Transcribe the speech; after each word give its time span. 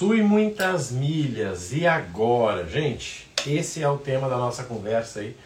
Possui 0.00 0.22
muitas 0.22 0.90
milhas. 0.90 1.74
E 1.74 1.86
agora? 1.86 2.66
Gente, 2.66 3.26
esse 3.46 3.82
é 3.82 3.88
o 3.88 3.98
tema 3.98 4.30
da 4.30 4.38
nossa 4.38 4.64
conversa 4.64 5.20
aí 5.20 5.36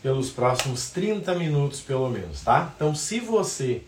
pelos 0.00 0.30
próximos 0.30 0.90
30 0.90 1.34
minutos, 1.34 1.80
pelo 1.80 2.08
menos, 2.08 2.42
tá? 2.42 2.72
Então, 2.76 2.94
se 2.94 3.18
você 3.18 3.82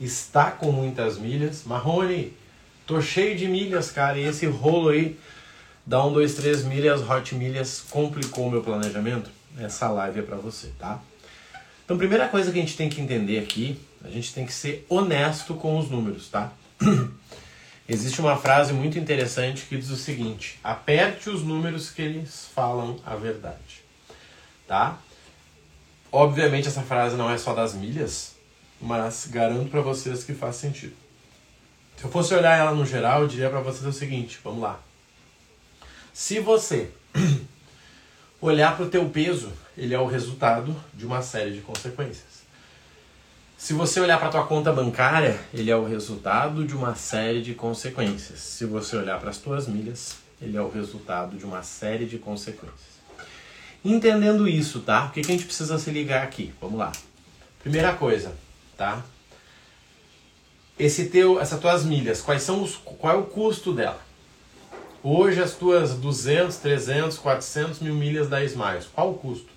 está 0.00 0.52
com 0.52 0.70
muitas 0.70 1.18
milhas, 1.18 1.64
Marrone, 1.64 2.32
tô 2.86 3.02
cheio 3.02 3.36
de 3.36 3.48
milhas, 3.48 3.90
cara, 3.90 4.16
e 4.16 4.26
esse 4.26 4.46
rolo 4.46 4.90
aí 4.90 5.18
da 5.84 6.04
1, 6.04 6.12
2, 6.12 6.34
3 6.34 6.62
milhas, 6.62 7.00
hot 7.00 7.34
milhas, 7.34 7.82
complicou 7.90 8.46
o 8.46 8.50
meu 8.52 8.62
planejamento? 8.62 9.28
Essa 9.58 9.88
live 9.88 10.20
é 10.20 10.22
para 10.22 10.36
você, 10.36 10.68
tá? 10.78 11.02
Então, 11.84 11.98
primeira 11.98 12.28
coisa 12.28 12.52
que 12.52 12.58
a 12.60 12.62
gente 12.62 12.76
tem 12.76 12.88
que 12.88 13.00
entender 13.00 13.40
aqui, 13.40 13.80
a 14.04 14.10
gente 14.10 14.32
tem 14.32 14.46
que 14.46 14.52
ser 14.52 14.86
honesto 14.88 15.54
com 15.54 15.76
os 15.76 15.90
números, 15.90 16.28
tá? 16.28 16.52
Existe 17.88 18.20
uma 18.20 18.36
frase 18.36 18.72
muito 18.72 18.98
interessante 18.98 19.64
que 19.66 19.76
diz 19.76 19.90
o 19.90 19.96
seguinte: 19.96 20.58
aperte 20.62 21.30
os 21.30 21.42
números 21.42 21.90
que 21.90 22.02
eles 22.02 22.48
falam 22.52 22.98
a 23.06 23.14
verdade. 23.14 23.84
Tá? 24.66 24.98
Obviamente 26.10 26.66
essa 26.66 26.82
frase 26.82 27.16
não 27.16 27.30
é 27.30 27.38
só 27.38 27.54
das 27.54 27.74
milhas, 27.74 28.34
mas 28.80 29.26
garanto 29.30 29.70
para 29.70 29.80
vocês 29.80 30.24
que 30.24 30.34
faz 30.34 30.56
sentido. 30.56 30.96
Se 31.96 32.04
eu 32.04 32.10
fosse 32.10 32.34
olhar 32.34 32.58
ela 32.58 32.72
no 32.72 32.84
geral, 32.84 33.22
eu 33.22 33.28
diria 33.28 33.48
para 33.48 33.60
vocês 33.60 33.86
o 33.86 33.92
seguinte, 33.92 34.38
vamos 34.42 34.60
lá. 34.60 34.80
Se 36.12 36.40
você 36.40 36.90
olhar 38.40 38.76
para 38.76 38.86
o 38.86 38.90
teu 38.90 39.08
peso, 39.08 39.52
ele 39.76 39.94
é 39.94 39.98
o 39.98 40.06
resultado 40.06 40.74
de 40.92 41.06
uma 41.06 41.22
série 41.22 41.52
de 41.52 41.60
consequências. 41.60 42.45
Se 43.56 43.72
você 43.72 43.98
olhar 44.00 44.18
para 44.18 44.28
a 44.28 44.30
tua 44.30 44.46
conta 44.46 44.70
bancária, 44.70 45.40
ele 45.52 45.70
é 45.70 45.76
o 45.76 45.84
resultado 45.84 46.62
de 46.64 46.76
uma 46.76 46.94
série 46.94 47.40
de 47.40 47.54
consequências. 47.54 48.38
Se 48.40 48.66
você 48.66 48.96
olhar 48.96 49.18
para 49.18 49.30
as 49.30 49.38
tuas 49.38 49.66
milhas, 49.66 50.16
ele 50.40 50.58
é 50.58 50.60
o 50.60 50.68
resultado 50.68 51.38
de 51.38 51.44
uma 51.44 51.62
série 51.62 52.04
de 52.04 52.18
consequências. 52.18 52.96
Entendendo 53.82 54.46
isso, 54.46 54.80
tá? 54.80 55.06
O 55.06 55.10
que, 55.10 55.22
que 55.22 55.32
a 55.32 55.34
gente 55.34 55.46
precisa 55.46 55.78
se 55.78 55.90
ligar 55.90 56.22
aqui? 56.22 56.52
Vamos 56.60 56.78
lá. 56.78 56.92
Primeira 57.62 57.94
coisa, 57.94 58.34
tá? 58.76 59.02
Esse 60.78 61.06
teu, 61.06 61.40
essas 61.40 61.58
tuas 61.58 61.82
milhas, 61.82 62.20
quais 62.20 62.42
são 62.42 62.62
os, 62.62 62.76
qual 62.76 63.14
é 63.14 63.18
o 63.18 63.24
custo 63.24 63.72
dela? 63.72 64.00
Hoje 65.02 65.40
as 65.40 65.54
tuas 65.54 65.94
200, 65.94 66.56
300, 66.56 67.16
400 67.16 67.80
mil 67.80 67.94
milhas 67.94 68.28
da 68.28 68.44
Smiles, 68.44 68.86
qual 68.92 69.12
o 69.12 69.14
custo? 69.14 69.55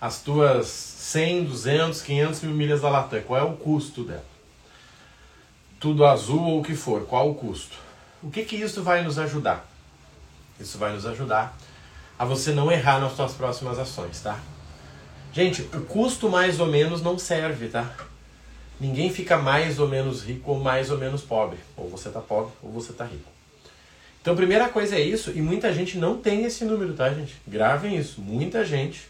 As 0.00 0.22
tuas 0.22 0.66
100, 0.66 1.44
200, 1.44 2.02
500 2.02 2.40
mil 2.42 2.54
milhas 2.54 2.80
da 2.80 2.88
Latam, 2.88 3.20
qual 3.22 3.38
é 3.38 3.42
o 3.42 3.52
custo 3.52 4.02
dela? 4.02 4.24
Tudo 5.78 6.06
azul 6.06 6.42
ou 6.42 6.60
o 6.60 6.62
que 6.62 6.74
for, 6.74 7.04
qual 7.06 7.30
o 7.30 7.34
custo? 7.34 7.76
O 8.22 8.30
que 8.30 8.44
que 8.44 8.56
isso 8.56 8.82
vai 8.82 9.02
nos 9.02 9.18
ajudar? 9.18 9.68
Isso 10.58 10.78
vai 10.78 10.92
nos 10.92 11.04
ajudar 11.04 11.56
a 12.18 12.24
você 12.24 12.52
não 12.52 12.70
errar 12.70 13.00
nas 13.00 13.12
suas 13.12 13.32
próximas 13.32 13.78
ações, 13.78 14.20
tá? 14.20 14.38
Gente, 15.32 15.62
o 15.74 15.80
custo 15.82 16.28
mais 16.28 16.60
ou 16.60 16.66
menos 16.66 17.02
não 17.02 17.18
serve, 17.18 17.68
tá? 17.68 17.94
Ninguém 18.80 19.12
fica 19.12 19.36
mais 19.36 19.78
ou 19.78 19.88
menos 19.88 20.22
rico 20.22 20.52
ou 20.52 20.60
mais 20.60 20.90
ou 20.90 20.98
menos 20.98 21.22
pobre. 21.22 21.58
Ou 21.76 21.88
você 21.88 22.08
tá 22.08 22.20
pobre 22.20 22.52
ou 22.62 22.70
você 22.70 22.92
tá 22.92 23.04
rico. 23.04 23.30
Então, 24.20 24.36
primeira 24.36 24.68
coisa 24.68 24.96
é 24.96 25.00
isso, 25.00 25.30
e 25.30 25.40
muita 25.40 25.72
gente 25.72 25.96
não 25.96 26.18
tem 26.18 26.44
esse 26.44 26.64
número, 26.64 26.92
tá, 26.92 27.12
gente? 27.12 27.36
Gravem 27.46 27.96
isso. 27.96 28.20
Muita 28.20 28.64
gente 28.64 29.08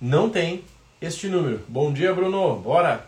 não 0.00 0.28
tem 0.28 0.64
este 1.00 1.28
número. 1.28 1.62
Bom 1.68 1.92
dia, 1.92 2.14
Bruno. 2.14 2.56
Bora. 2.56 3.06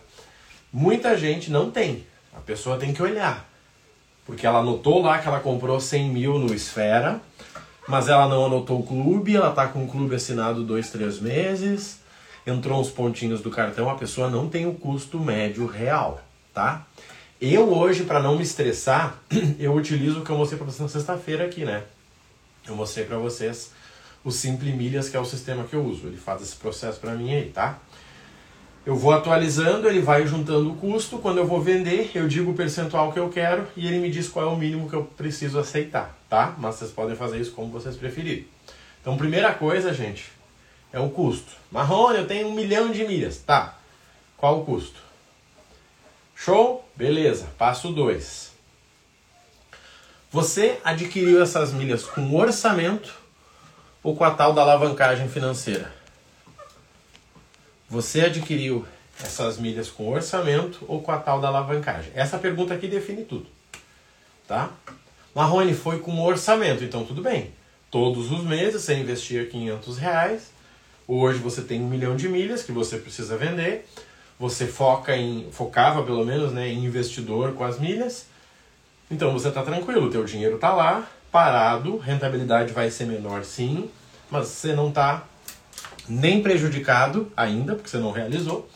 Muita 0.73 1.17
gente 1.17 1.51
não 1.51 1.71
tem. 1.71 2.07
A 2.35 2.41
pessoa 2.41 2.77
tem 2.77 2.93
que 2.93 3.03
olhar. 3.03 3.49
Porque 4.25 4.47
ela 4.47 4.59
anotou 4.59 5.03
lá 5.03 5.19
que 5.19 5.27
ela 5.27 5.41
comprou 5.41 5.81
100 5.81 6.11
mil 6.11 6.39
no 6.39 6.55
Esfera, 6.55 7.21
mas 7.87 8.09
ela 8.09 8.29
não 8.29 8.45
anotou 8.45 8.81
o 8.81 8.83
clube, 8.83 9.35
ela 9.35 9.51
tá 9.51 9.67
com 9.69 9.85
o 9.85 9.89
clube 9.89 10.15
assinado 10.15 10.63
dois, 10.63 10.91
três 10.91 11.19
meses, 11.19 12.01
entrou 12.47 12.79
uns 12.79 12.91
pontinhos 12.91 13.41
do 13.41 13.51
cartão, 13.51 13.89
a 13.89 13.95
pessoa 13.95 14.29
não 14.29 14.47
tem 14.47 14.67
o 14.67 14.75
custo 14.75 15.19
médio 15.19 15.67
real, 15.67 16.21
tá? 16.53 16.87
Eu 17.41 17.73
hoje, 17.73 18.05
para 18.05 18.21
não 18.21 18.37
me 18.37 18.43
estressar, 18.43 19.19
eu 19.59 19.75
utilizo 19.75 20.21
o 20.21 20.25
que 20.25 20.31
eu 20.31 20.37
mostrei 20.37 20.59
para 20.59 20.67
vocês 20.67 20.81
na 20.81 20.89
sexta-feira 20.89 21.47
aqui, 21.47 21.65
né? 21.65 21.85
Eu 22.67 22.77
mostrei 22.77 23.07
para 23.07 23.17
vocês 23.17 23.73
o 24.25 24.31
Simple 24.31 24.73
Milhas, 24.73 25.09
que 25.09 25.17
é 25.17 25.21
o 25.21 25.25
sistema 25.25 25.65
que 25.65 25.75
eu 25.75 25.85
uso. 25.85 26.07
Ele 26.07 26.17
faz 26.17 26.43
esse 26.43 26.57
processo 26.57 27.01
para 27.01 27.15
mim 27.15 27.35
aí, 27.35 27.51
tá? 27.51 27.79
Eu 28.85 28.97
vou 28.97 29.13
atualizando, 29.13 29.87
ele 29.87 30.01
vai 30.01 30.27
juntando 30.27 30.71
o 30.73 30.77
custo. 30.77 31.19
Quando 31.19 31.39
eu 31.39 31.47
vou 31.47 31.61
vender, 31.61 32.11
eu 32.15 32.27
digo 32.27 32.53
o 32.53 32.55
percentual 32.55 33.13
que 33.13 33.19
eu 33.19 33.29
quero 33.29 33.67
e 33.77 33.87
ele 33.87 33.99
me 33.99 34.11
diz 34.11 34.29
qual 34.29 34.47
é 34.47 34.49
o 34.49 34.57
mínimo 34.57 34.89
que 34.89 34.97
eu 34.97 35.05
preciso 35.05 35.59
aceitar, 35.59 36.17
tá? 36.29 36.55
Mas 36.59 36.77
vocês 36.77 36.91
podem 36.91 37.15
fazer 37.15 37.39
isso 37.39 37.53
como 37.53 37.71
vocês 37.71 37.97
preferirem. 37.97 38.47
Então, 39.01 39.17
primeira 39.17 39.53
coisa, 39.53 39.93
gente, 39.93 40.33
é 40.93 40.99
o 40.99 41.11
custo. 41.11 41.53
Marrone, 41.71 42.19
eu 42.19 42.27
tenho 42.27 42.49
um 42.49 42.55
milhão 42.55 42.91
de 42.91 43.05
milhas. 43.05 43.39
Tá. 43.39 43.77
Qual 44.37 44.61
o 44.61 44.65
custo? 44.65 45.01
Show? 46.35 46.89
Beleza. 46.97 47.47
Passo 47.59 47.93
2. 47.93 48.53
Você 50.31 50.79
adquiriu 50.85 51.43
essas 51.43 51.73
milhas 51.73 52.05
com 52.05 52.35
orçamento 52.35 53.15
ou 54.09 54.17
com 54.17 54.25
a 54.25 54.31
tal 54.31 54.55
da 54.55 54.63
alavancagem 54.63 55.29
financeira? 55.29 55.93
Você 57.91 58.23
adquiriu 58.23 58.87
essas 59.23 59.59
milhas 59.59 59.91
com 59.91 60.09
orçamento 60.09 60.83
ou 60.89 61.03
com 61.03 61.13
a 61.13 61.19
tal 61.19 61.43
da 61.43 61.49
alavancagem? 61.49 62.11
Essa 62.15 62.39
pergunta 62.39 62.73
aqui 62.73 62.89
define 62.89 63.23
tudo. 63.23 63.45
Tá? 64.47 64.71
Marrone 65.35 65.75
foi 65.75 65.99
com 65.99 66.25
orçamento, 66.25 66.83
então 66.83 67.05
tudo 67.05 67.21
bem. 67.21 67.53
Todos 67.91 68.33
os 68.33 68.45
meses 68.45 68.83
você 68.83 68.95
investia 68.95 69.45
500 69.45 69.99
reais. 69.99 70.53
Hoje 71.07 71.39
você 71.39 71.61
tem 71.61 71.83
um 71.83 71.87
milhão 71.87 72.17
de 72.17 72.31
milhas 72.31 72.63
que 72.63 72.73
você 72.73 72.97
precisa 72.97 73.37
vender. 73.37 73.87
Você 74.39 74.67
foca 74.67 75.15
em, 75.15 75.53
focava 75.53 76.03
pelo 76.03 76.25
menos, 76.25 76.51
né, 76.51 76.67
em 76.67 76.83
investidor 76.83 77.53
com 77.53 77.65
as 77.65 77.79
milhas. 77.79 78.25
Então 79.11 79.35
você 79.35 79.49
está 79.49 79.63
tranquilo, 79.63 80.07
o 80.07 80.11
teu 80.11 80.25
dinheiro 80.25 80.55
está 80.55 80.73
lá, 80.73 81.07
parado, 81.31 81.99
rentabilidade 81.99 82.73
vai 82.73 82.91
ser 82.91 83.05
menor 83.05 83.45
sim, 83.45 83.91
mas 84.31 84.49
você 84.49 84.75
não 84.75 84.89
está 84.89 85.25
nem 86.09 86.43
prejudicado 86.43 87.31
ainda, 87.37 87.75
porque 87.75 87.91
você 87.91 87.99
não 87.99 88.11
realizou, 88.11 88.69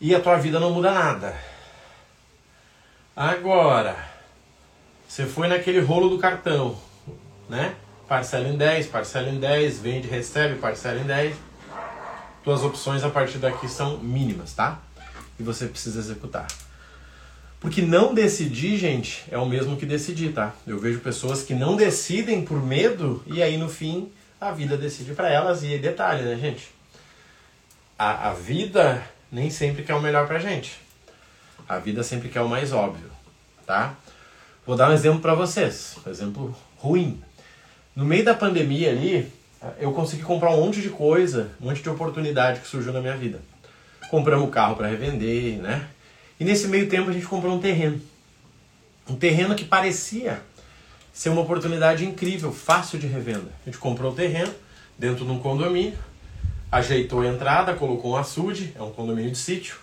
e 0.00 0.14
a 0.14 0.20
tua 0.20 0.36
vida 0.36 0.58
não 0.58 0.72
muda 0.72 0.90
nada. 0.90 1.36
Agora, 3.16 3.96
você 5.08 5.24
foi 5.24 5.46
naquele 5.46 5.80
rolo 5.80 6.08
do 6.08 6.18
cartão, 6.18 6.76
né? 7.48 7.74
Parcela 8.08 8.48
em 8.48 8.56
10, 8.56 8.88
parcela 8.88 9.28
em 9.28 9.38
10, 9.38 9.78
vende, 9.78 10.08
recebe, 10.08 10.56
parcela 10.56 11.00
em 11.00 11.04
10. 11.04 11.36
Tuas 12.42 12.62
opções 12.62 13.02
a 13.02 13.08
partir 13.08 13.38
daqui 13.38 13.68
são 13.68 13.98
mínimas, 13.98 14.52
tá? 14.52 14.80
E 15.38 15.42
você 15.42 15.66
precisa 15.66 16.00
executar. 16.00 16.46
Porque 17.60 17.80
não 17.80 18.12
decidir, 18.12 18.76
gente, 18.76 19.24
é 19.30 19.38
o 19.38 19.46
mesmo 19.46 19.76
que 19.76 19.86
decidir, 19.86 20.34
tá? 20.34 20.52
Eu 20.66 20.78
vejo 20.78 21.00
pessoas 21.00 21.42
que 21.42 21.54
não 21.54 21.76
decidem 21.76 22.44
por 22.44 22.62
medo 22.62 23.22
e 23.26 23.42
aí 23.42 23.56
no 23.56 23.70
fim 23.70 24.12
a 24.48 24.52
vida 24.52 24.76
decide 24.76 25.14
para 25.14 25.30
elas. 25.30 25.62
E 25.62 25.78
detalhe, 25.78 26.22
né, 26.22 26.36
gente? 26.36 26.68
A, 27.98 28.30
a 28.30 28.34
vida 28.34 29.02
nem 29.30 29.50
sempre 29.50 29.82
quer 29.82 29.94
o 29.94 30.00
melhor 30.00 30.26
pra 30.26 30.38
gente. 30.38 30.78
A 31.68 31.78
vida 31.78 32.02
sempre 32.02 32.28
quer 32.28 32.42
o 32.42 32.48
mais 32.48 32.72
óbvio, 32.72 33.10
tá? 33.66 33.94
Vou 34.66 34.76
dar 34.76 34.90
um 34.90 34.92
exemplo 34.92 35.20
para 35.20 35.34
vocês, 35.34 35.96
um 36.06 36.10
exemplo 36.10 36.56
ruim. 36.76 37.22
No 37.96 38.04
meio 38.04 38.24
da 38.24 38.34
pandemia 38.34 38.90
ali, 38.90 39.32
eu 39.78 39.92
consegui 39.92 40.22
comprar 40.22 40.50
um 40.50 40.60
monte 40.64 40.82
de 40.82 40.90
coisa, 40.90 41.50
um 41.60 41.66
monte 41.66 41.82
de 41.82 41.88
oportunidade 41.88 42.60
que 42.60 42.66
surgiu 42.66 42.92
na 42.92 43.00
minha 43.00 43.16
vida. 43.16 43.40
Compramos 44.10 44.50
carro 44.50 44.76
para 44.76 44.88
revender, 44.88 45.58
né? 45.58 45.88
E 46.38 46.44
nesse 46.44 46.68
meio 46.68 46.88
tempo 46.88 47.08
a 47.08 47.12
gente 47.12 47.26
comprou 47.26 47.54
um 47.54 47.60
terreno. 47.60 48.00
Um 49.08 49.16
terreno 49.16 49.54
que 49.54 49.64
parecia 49.64 50.42
ser 51.14 51.28
uma 51.28 51.42
oportunidade 51.42 52.04
incrível, 52.04 52.52
fácil 52.52 52.98
de 52.98 53.06
revenda. 53.06 53.48
A 53.62 53.70
gente 53.70 53.78
comprou 53.78 54.10
o 54.10 54.14
terreno 54.14 54.52
dentro 54.98 55.24
de 55.24 55.30
um 55.30 55.38
condomínio, 55.38 55.96
ajeitou 56.72 57.20
a 57.20 57.28
entrada, 57.28 57.72
colocou 57.74 58.14
um 58.14 58.16
açude, 58.16 58.74
é 58.76 58.82
um 58.82 58.90
condomínio 58.90 59.30
de 59.30 59.38
sítio. 59.38 59.76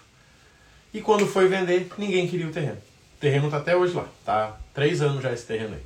E 0.93 0.99
quando 0.99 1.25
foi 1.25 1.47
vender, 1.47 1.89
ninguém 1.97 2.27
queria 2.27 2.47
o 2.47 2.51
terreno. 2.51 2.77
O 3.15 3.19
terreno 3.21 3.45
está 3.45 3.57
até 3.57 3.73
hoje 3.73 3.93
lá, 3.93 4.05
tá 4.25 4.57
três 4.73 5.01
anos 5.01 5.23
já 5.23 5.31
esse 5.31 5.45
terreno 5.45 5.75
aí. 5.75 5.81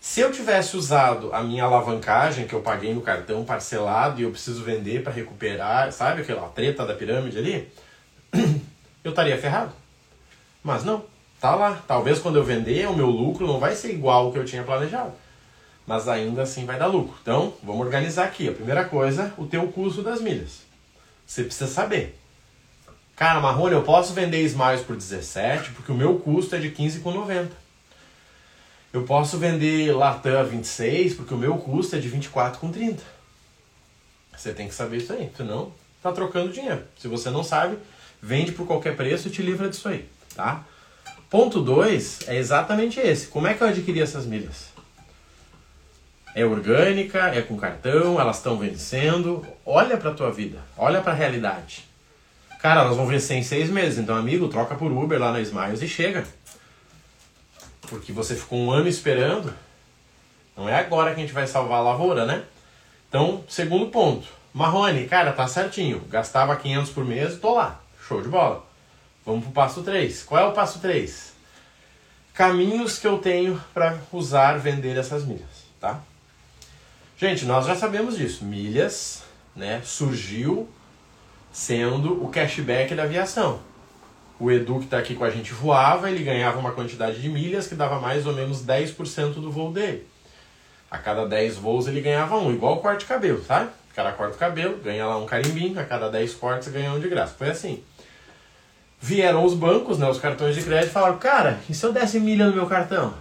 Se 0.00 0.20
eu 0.20 0.32
tivesse 0.32 0.76
usado 0.76 1.32
a 1.32 1.42
minha 1.42 1.62
alavancagem 1.62 2.48
que 2.48 2.54
eu 2.54 2.62
paguei 2.62 2.92
no 2.92 3.02
cartão 3.02 3.44
parcelado 3.44 4.20
e 4.20 4.24
eu 4.24 4.30
preciso 4.30 4.64
vender 4.64 5.04
para 5.04 5.12
recuperar, 5.12 5.92
sabe 5.92 6.22
aquela 6.22 6.48
treta 6.48 6.84
da 6.84 6.94
pirâmide 6.94 7.38
ali? 7.38 7.68
Eu 9.02 9.10
estaria 9.10 9.38
ferrado. 9.38 9.72
Mas 10.64 10.82
não, 10.82 11.04
tá 11.40 11.54
lá. 11.54 11.82
Talvez 11.86 12.18
quando 12.18 12.36
eu 12.36 12.44
vender, 12.44 12.88
o 12.88 12.96
meu 12.96 13.08
lucro 13.08 13.46
não 13.46 13.58
vai 13.58 13.74
ser 13.74 13.92
igual 13.92 14.26
ao 14.26 14.32
que 14.32 14.38
eu 14.38 14.44
tinha 14.44 14.62
planejado. 14.62 15.12
Mas 15.86 16.08
ainda 16.08 16.42
assim 16.42 16.64
vai 16.64 16.78
dar 16.78 16.86
lucro. 16.86 17.16
Então, 17.22 17.54
vamos 17.62 17.86
organizar 17.86 18.24
aqui. 18.24 18.48
A 18.48 18.52
primeira 18.52 18.84
coisa, 18.84 19.32
o 19.38 19.46
teu 19.46 19.68
custo 19.68 20.02
das 20.02 20.20
milhas. 20.20 20.62
Você 21.26 21.44
precisa 21.44 21.70
saber. 21.70 22.18
Cara, 23.14 23.40
Marrone, 23.40 23.74
eu 23.74 23.82
posso 23.82 24.12
vender 24.12 24.42
Smiles 24.42 24.82
por 24.82 24.94
17 24.94 25.70
porque 25.70 25.90
o 25.90 25.94
meu 25.94 26.18
custo 26.18 26.54
é 26.54 26.58
de 26.58 26.70
15,90. 26.70 27.48
Eu 28.92 29.04
posso 29.04 29.38
vender 29.38 29.92
Latam 29.94 30.44
26 30.44 31.14
porque 31.14 31.34
o 31.34 31.38
meu 31.38 31.56
custo 31.56 31.96
é 31.96 31.98
de 31.98 32.10
24,30. 32.10 32.98
Você 34.36 34.52
tem 34.52 34.68
que 34.68 34.74
saber 34.74 34.98
isso 34.98 35.12
aí, 35.12 35.30
senão 35.36 35.72
tá 36.02 36.12
trocando 36.12 36.52
dinheiro. 36.52 36.84
Se 36.98 37.08
você 37.08 37.30
não 37.30 37.42
sabe, 37.42 37.78
vende 38.22 38.52
por 38.52 38.66
qualquer 38.66 38.96
preço 38.96 39.28
e 39.28 39.30
te 39.30 39.42
livra 39.42 39.68
disso 39.68 39.88
aí, 39.88 40.08
tá? 40.34 40.64
Ponto 41.28 41.60
2 41.60 42.28
é 42.28 42.36
exatamente 42.36 43.00
esse. 43.00 43.26
Como 43.26 43.46
é 43.46 43.54
que 43.54 43.62
eu 43.62 43.68
adquiri 43.68 44.00
essas 44.00 44.24
milhas? 44.26 44.66
É 46.34 46.44
orgânica, 46.44 47.28
é 47.28 47.42
com 47.42 47.56
cartão, 47.56 48.20
elas 48.20 48.36
estão 48.36 48.58
vencendo. 48.58 49.44
Olha 49.64 49.96
para 49.96 50.14
tua 50.14 50.30
vida, 50.30 50.58
olha 50.76 51.00
para 51.00 51.12
a 51.12 51.16
realidade. 51.16 51.84
Cara, 52.60 52.82
elas 52.82 52.96
vão 52.96 53.06
vencer 53.06 53.36
em 53.36 53.42
seis 53.42 53.70
meses, 53.70 53.98
então 53.98 54.16
amigo, 54.16 54.48
troca 54.48 54.74
por 54.74 54.92
Uber 54.92 55.18
lá 55.18 55.32
na 55.32 55.40
Smiles 55.40 55.82
e 55.82 55.88
chega. 55.88 56.24
Porque 57.82 58.12
você 58.12 58.34
ficou 58.34 58.58
um 58.58 58.70
ano 58.70 58.88
esperando. 58.88 59.52
Não 60.56 60.68
é 60.68 60.78
agora 60.78 61.12
que 61.12 61.20
a 61.20 61.22
gente 61.22 61.32
vai 61.32 61.46
salvar 61.46 61.78
a 61.78 61.82
lavoura, 61.82 62.24
né? 62.24 62.44
Então, 63.08 63.44
segundo 63.48 63.88
ponto. 63.88 64.26
Marrone, 64.52 65.06
cara, 65.06 65.32
tá 65.32 65.46
certinho. 65.46 66.02
Gastava 66.08 66.56
500 66.56 66.90
por 66.90 67.04
mês 67.04 67.38
tô 67.38 67.54
lá. 67.54 67.80
Show 68.06 68.22
de 68.22 68.28
bola. 68.28 68.64
Vamos 69.26 69.42
pro 69.42 69.52
passo 69.52 69.82
3. 69.82 70.22
Qual 70.22 70.40
é 70.40 70.46
o 70.46 70.52
passo 70.52 70.78
3? 70.78 71.32
Caminhos 72.32 72.96
que 72.96 73.08
eu 73.08 73.18
tenho 73.18 73.60
para 73.74 73.98
usar, 74.12 74.56
vender 74.58 74.96
essas 74.96 75.24
milhas, 75.24 75.64
tá? 75.80 76.00
Gente, 77.18 77.44
nós 77.44 77.66
já 77.66 77.74
sabemos 77.74 78.16
disso. 78.16 78.44
Milhas, 78.44 79.24
né, 79.56 79.82
surgiu 79.84 80.68
sendo 81.52 82.22
o 82.22 82.28
cashback 82.28 82.94
da 82.94 83.02
aviação. 83.02 83.58
O 84.38 84.52
Edu 84.52 84.78
que 84.78 84.84
está 84.84 84.98
aqui 84.98 85.14
com 85.14 85.24
a 85.24 85.30
gente 85.30 85.52
voava, 85.52 86.08
ele 86.08 86.22
ganhava 86.22 86.58
uma 86.58 86.72
quantidade 86.72 87.20
de 87.20 87.28
milhas 87.28 87.66
que 87.66 87.74
dava 87.74 87.98
mais 87.98 88.26
ou 88.26 88.34
menos 88.34 88.64
10% 88.64 89.34
do 89.34 89.50
voo 89.50 89.72
dele. 89.72 90.06
A 90.88 90.98
cada 90.98 91.26
10 91.26 91.56
voos 91.56 91.88
ele 91.88 92.00
ganhava 92.00 92.36
um, 92.36 92.52
igual 92.52 92.80
corte 92.80 93.00
de 93.00 93.06
cabelo, 93.06 93.42
sabe? 93.42 93.70
O 93.90 93.94
cara 93.94 94.12
corta 94.12 94.36
o 94.36 94.38
cabelo, 94.38 94.76
ganha 94.76 95.06
lá 95.06 95.16
um 95.16 95.26
carimbinho, 95.26 95.80
a 95.80 95.84
cada 95.84 96.10
10 96.10 96.34
cortes 96.34 96.68
ganha 96.68 96.92
um 96.92 97.00
de 97.00 97.08
graça. 97.08 97.34
Foi 97.36 97.48
assim 97.48 97.82
vieram 99.06 99.44
os 99.44 99.54
bancos, 99.54 99.98
né, 99.98 100.08
os 100.08 100.18
cartões 100.18 100.56
de 100.56 100.62
crédito, 100.62 100.90
e 100.90 100.92
falaram: 100.92 101.16
Cara, 101.16 101.60
e 101.70 101.74
se 101.74 101.86
eu 101.86 101.92
desse 101.92 102.18
milha 102.18 102.46
no 102.46 102.52
meu 102.52 102.66
cartão? 102.66 103.14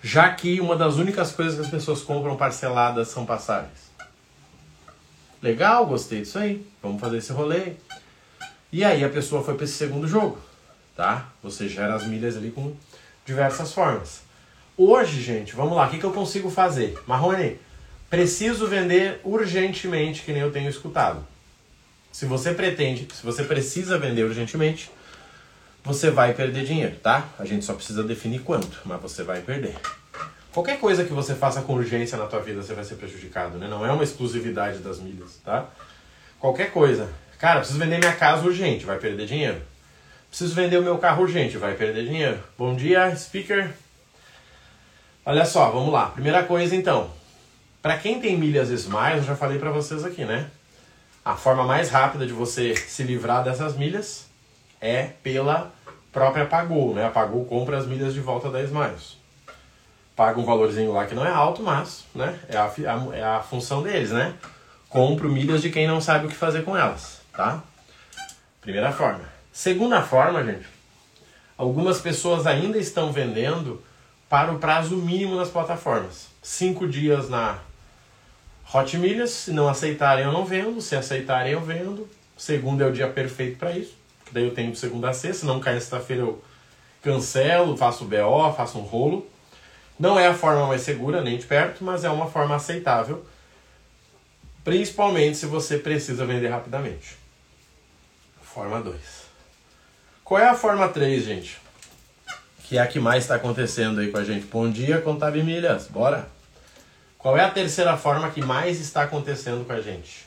Já 0.00 0.30
que 0.30 0.60
uma 0.60 0.76
das 0.76 0.96
únicas 0.96 1.32
coisas 1.32 1.56
que 1.56 1.62
as 1.62 1.70
pessoas 1.70 2.02
compram 2.02 2.36
parceladas 2.36 3.08
são 3.08 3.26
passagens. 3.26 3.90
Legal, 5.42 5.86
gostei 5.86 6.20
disso 6.20 6.38
aí. 6.38 6.64
Vamos 6.80 7.00
fazer 7.00 7.16
esse 7.16 7.32
rolê. 7.32 7.72
E 8.70 8.84
aí 8.84 9.02
a 9.02 9.08
pessoa 9.08 9.42
foi 9.42 9.54
para 9.54 9.64
esse 9.64 9.74
segundo 9.74 10.06
jogo, 10.06 10.38
tá? 10.96 11.28
Você 11.42 11.68
gera 11.68 11.94
as 11.94 12.06
milhas 12.06 12.36
ali 12.36 12.50
com 12.50 12.72
diversas 13.24 13.72
formas. 13.72 14.20
Hoje, 14.76 15.20
gente, 15.22 15.54
vamos 15.56 15.76
lá, 15.76 15.86
o 15.86 15.90
que, 15.90 15.98
que 15.98 16.04
eu 16.04 16.12
consigo 16.12 16.50
fazer? 16.50 16.98
Marrone, 17.06 17.58
preciso 18.10 18.66
vender 18.66 19.20
urgentemente, 19.24 20.22
que 20.22 20.32
nem 20.32 20.42
eu 20.42 20.52
tenho 20.52 20.68
escutado. 20.68 21.24
Se 22.14 22.26
você 22.26 22.54
pretende, 22.54 23.08
se 23.12 23.26
você 23.26 23.42
precisa 23.42 23.98
vender 23.98 24.22
urgentemente, 24.22 24.88
você 25.82 26.12
vai 26.12 26.32
perder 26.32 26.64
dinheiro, 26.64 26.94
tá? 27.02 27.28
A 27.40 27.44
gente 27.44 27.64
só 27.64 27.74
precisa 27.74 28.04
definir 28.04 28.42
quanto, 28.42 28.82
mas 28.84 29.02
você 29.02 29.24
vai 29.24 29.40
perder. 29.40 29.74
Qualquer 30.52 30.78
coisa 30.78 31.02
que 31.04 31.12
você 31.12 31.34
faça 31.34 31.62
com 31.62 31.74
urgência 31.74 32.16
na 32.16 32.26
tua 32.26 32.38
vida, 32.38 32.62
você 32.62 32.72
vai 32.72 32.84
ser 32.84 32.94
prejudicado, 32.94 33.58
né? 33.58 33.66
Não 33.66 33.84
é 33.84 33.90
uma 33.90 34.04
exclusividade 34.04 34.78
das 34.78 35.00
milhas, 35.00 35.40
tá? 35.44 35.66
Qualquer 36.38 36.70
coisa. 36.70 37.10
Cara, 37.36 37.58
preciso 37.58 37.80
vender 37.80 37.98
minha 37.98 38.14
casa 38.14 38.46
urgente, 38.46 38.84
vai 38.84 38.98
perder 39.00 39.26
dinheiro. 39.26 39.60
Preciso 40.28 40.54
vender 40.54 40.78
o 40.78 40.84
meu 40.84 40.98
carro 40.98 41.24
urgente, 41.24 41.58
vai 41.58 41.74
perder 41.74 42.06
dinheiro. 42.06 42.38
Bom 42.56 42.76
dia, 42.76 43.12
speaker. 43.16 43.72
Olha 45.26 45.44
só, 45.44 45.68
vamos 45.68 45.92
lá. 45.92 46.10
Primeira 46.10 46.44
coisa 46.44 46.76
então. 46.76 47.10
Para 47.82 47.98
quem 47.98 48.20
tem 48.20 48.38
milhas 48.38 48.70
Smiles, 48.70 49.16
eu 49.16 49.24
já 49.24 49.34
falei 49.34 49.58
para 49.58 49.72
vocês 49.72 50.04
aqui, 50.04 50.24
né? 50.24 50.48
A 51.24 51.36
forma 51.36 51.64
mais 51.64 51.88
rápida 51.88 52.26
de 52.26 52.34
você 52.34 52.76
se 52.76 53.02
livrar 53.02 53.42
dessas 53.42 53.76
milhas 53.76 54.26
é 54.78 55.04
pela 55.22 55.72
própria 56.12 56.44
Pagou, 56.44 56.94
né? 56.94 57.06
A 57.06 57.10
Pagou 57.10 57.46
compra 57.46 57.78
as 57.78 57.86
milhas 57.86 58.12
de 58.12 58.20
volta 58.20 58.50
da 58.50 58.62
Smiles. 58.62 59.16
Paga 60.14 60.38
um 60.38 60.44
valorzinho 60.44 60.92
lá 60.92 61.06
que 61.06 61.14
não 61.14 61.24
é 61.24 61.30
alto, 61.30 61.62
mas 61.62 62.04
né, 62.14 62.38
é, 62.48 62.56
a, 62.58 62.70
é 63.14 63.24
a 63.24 63.40
função 63.40 63.82
deles, 63.82 64.10
né? 64.10 64.34
Compro 64.88 65.30
milhas 65.30 65.62
de 65.62 65.70
quem 65.70 65.88
não 65.88 66.00
sabe 66.00 66.26
o 66.26 66.28
que 66.28 66.36
fazer 66.36 66.62
com 66.62 66.76
elas, 66.76 67.20
tá? 67.32 67.62
Primeira 68.60 68.92
forma. 68.92 69.24
Segunda 69.50 70.02
forma, 70.02 70.44
gente, 70.44 70.66
algumas 71.56 72.00
pessoas 72.00 72.46
ainda 72.46 72.76
estão 72.76 73.12
vendendo 73.12 73.82
para 74.28 74.52
o 74.52 74.58
prazo 74.58 74.96
mínimo 74.96 75.36
nas 75.36 75.48
plataformas. 75.48 76.28
Cinco 76.42 76.86
dias 76.86 77.28
na 77.30 77.58
Hot 78.76 78.98
Milhas, 78.98 79.30
se 79.30 79.52
não 79.52 79.68
aceitarem 79.68 80.24
eu 80.24 80.32
não 80.32 80.44
vendo, 80.44 80.80
se 80.80 80.96
aceitarem 80.96 81.52
eu 81.52 81.60
vendo. 81.60 82.08
Segundo 82.36 82.82
é 82.82 82.86
o 82.86 82.92
dia 82.92 83.08
perfeito 83.08 83.56
para 83.56 83.70
isso, 83.70 83.94
que 84.26 84.34
daí 84.34 84.42
eu 84.42 84.52
tenho 84.52 84.74
segunda 84.74 85.10
a 85.10 85.12
sexta, 85.12 85.42
se 85.42 85.46
não 85.46 85.60
cair 85.60 85.80
sexta-feira 85.80 86.22
eu 86.22 86.42
cancelo, 87.00 87.76
faço 87.76 88.04
BO, 88.04 88.52
faço 88.56 88.76
um 88.76 88.82
rolo. 88.82 89.24
Não 89.96 90.18
é 90.18 90.26
a 90.26 90.34
forma 90.34 90.66
mais 90.66 90.82
segura, 90.82 91.22
nem 91.22 91.38
de 91.38 91.46
perto, 91.46 91.84
mas 91.84 92.02
é 92.02 92.10
uma 92.10 92.28
forma 92.28 92.56
aceitável, 92.56 93.24
principalmente 94.64 95.36
se 95.36 95.46
você 95.46 95.78
precisa 95.78 96.26
vender 96.26 96.48
rapidamente. 96.48 97.16
Forma 98.42 98.80
2. 98.80 98.98
Qual 100.24 100.40
é 100.40 100.48
a 100.48 100.54
forma 100.56 100.88
3, 100.88 101.22
gente? 101.22 101.58
Que 102.64 102.78
é 102.78 102.80
a 102.80 102.88
que 102.88 102.98
mais 102.98 103.22
está 103.22 103.36
acontecendo 103.36 104.00
aí 104.00 104.10
com 104.10 104.18
a 104.18 104.24
gente. 104.24 104.46
Bom 104.46 104.68
dia, 104.68 105.00
Milhas, 105.44 105.86
bora! 105.86 106.33
Qual 107.24 107.38
é 107.38 107.40
a 107.40 107.48
terceira 107.48 107.96
forma 107.96 108.30
que 108.30 108.42
mais 108.42 108.78
está 108.78 109.04
acontecendo 109.04 109.64
com 109.64 109.72
a 109.72 109.80
gente? 109.80 110.26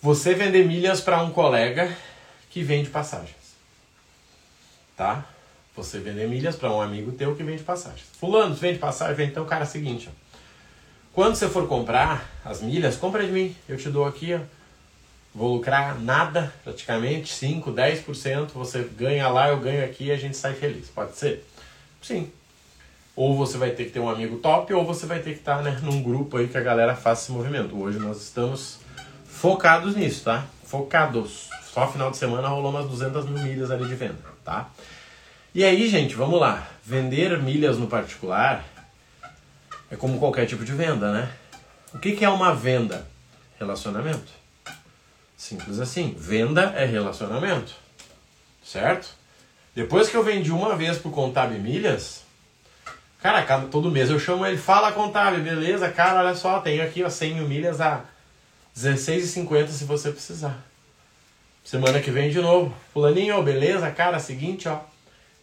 Você 0.00 0.32
vender 0.32 0.66
milhas 0.66 1.02
para 1.02 1.22
um 1.22 1.30
colega 1.30 1.94
que 2.48 2.62
vende 2.62 2.88
passagens. 2.88 3.36
Tá? 4.96 5.26
Você 5.76 5.98
vender 5.98 6.26
milhas 6.26 6.56
para 6.56 6.72
um 6.72 6.80
amigo 6.80 7.12
teu 7.12 7.36
que 7.36 7.42
vende 7.42 7.62
passagens. 7.62 8.06
Fulano, 8.18 8.54
vende 8.54 8.78
passagem? 8.78 9.14
Vende. 9.14 9.32
Então, 9.32 9.44
cara, 9.44 9.64
é 9.64 9.66
o 9.66 9.70
seguinte. 9.70 10.08
Ó. 10.08 10.36
Quando 11.12 11.34
você 11.34 11.46
for 11.50 11.68
comprar 11.68 12.26
as 12.42 12.62
milhas, 12.62 12.96
compra 12.96 13.22
de 13.22 13.30
mim. 13.30 13.54
Eu 13.68 13.76
te 13.76 13.90
dou 13.90 14.06
aqui, 14.06 14.32
ó. 14.32 14.40
Vou 15.34 15.56
lucrar 15.56 16.00
nada, 16.00 16.50
praticamente, 16.64 17.30
5, 17.30 17.70
10%. 17.70 18.52
Você 18.54 18.84
ganha 18.96 19.28
lá, 19.28 19.50
eu 19.50 19.60
ganho 19.60 19.84
aqui 19.84 20.04
e 20.04 20.12
a 20.12 20.16
gente 20.16 20.34
sai 20.34 20.54
feliz. 20.54 20.88
Pode 20.88 21.14
ser? 21.14 21.46
Sim. 22.00 22.32
Ou 23.14 23.36
você 23.36 23.58
vai 23.58 23.70
ter 23.70 23.84
que 23.84 23.90
ter 23.90 24.00
um 24.00 24.08
amigo 24.08 24.38
top, 24.38 24.72
ou 24.72 24.84
você 24.84 25.04
vai 25.06 25.20
ter 25.20 25.32
que 25.32 25.40
estar 25.40 25.56
tá, 25.56 25.62
né, 25.62 25.78
num 25.82 26.02
grupo 26.02 26.38
aí 26.38 26.48
que 26.48 26.56
a 26.56 26.62
galera 26.62 26.94
faça 26.96 27.24
esse 27.24 27.32
movimento. 27.32 27.78
Hoje 27.78 27.98
nós 27.98 28.22
estamos 28.22 28.78
focados 29.26 29.94
nisso, 29.94 30.24
tá? 30.24 30.46
Focados. 30.64 31.50
Só 31.64 31.90
final 31.90 32.10
de 32.10 32.16
semana 32.16 32.48
rolou 32.48 32.70
umas 32.70 32.86
200 32.86 33.26
mil 33.28 33.42
milhas 33.42 33.70
ali 33.70 33.86
de 33.86 33.94
venda, 33.94 34.18
tá? 34.44 34.70
E 35.54 35.62
aí, 35.64 35.88
gente, 35.88 36.14
vamos 36.14 36.40
lá. 36.40 36.66
Vender 36.82 37.38
milhas 37.42 37.76
no 37.76 37.86
particular 37.86 38.64
é 39.90 39.96
como 39.96 40.18
qualquer 40.18 40.46
tipo 40.46 40.64
de 40.64 40.72
venda, 40.72 41.12
né? 41.12 41.30
O 41.92 41.98
que, 41.98 42.12
que 42.12 42.24
é 42.24 42.28
uma 42.28 42.54
venda? 42.54 43.06
Relacionamento. 43.58 44.32
Simples 45.36 45.78
assim. 45.78 46.14
Venda 46.16 46.72
é 46.74 46.86
relacionamento. 46.86 47.74
Certo? 48.64 49.08
Depois 49.74 50.08
que 50.08 50.16
eu 50.16 50.24
vendi 50.24 50.50
uma 50.50 50.74
vez 50.74 50.96
por 50.96 51.12
contábil 51.12 51.60
milhas, 51.60 52.21
Cara, 53.22 53.44
cada, 53.44 53.68
todo 53.68 53.88
mês 53.88 54.10
eu 54.10 54.18
chamo 54.18 54.44
ele, 54.44 54.56
fala 54.56 54.90
contábil, 54.90 55.44
beleza? 55.44 55.88
Cara, 55.88 56.18
olha 56.18 56.34
só, 56.34 56.58
tenho 56.58 56.82
aqui 56.82 57.04
ó, 57.04 57.08
100 57.08 57.34
mil 57.36 57.48
milhas 57.48 57.80
a 57.80 58.04
R$16,50 58.74 59.68
se 59.68 59.84
você 59.84 60.10
precisar. 60.10 60.58
Semana 61.62 62.00
que 62.00 62.10
vem 62.10 62.30
de 62.30 62.40
novo. 62.40 62.74
Fulaninho, 62.92 63.40
beleza? 63.44 63.88
Cara, 63.92 64.18
seguinte, 64.18 64.68
ó. 64.68 64.80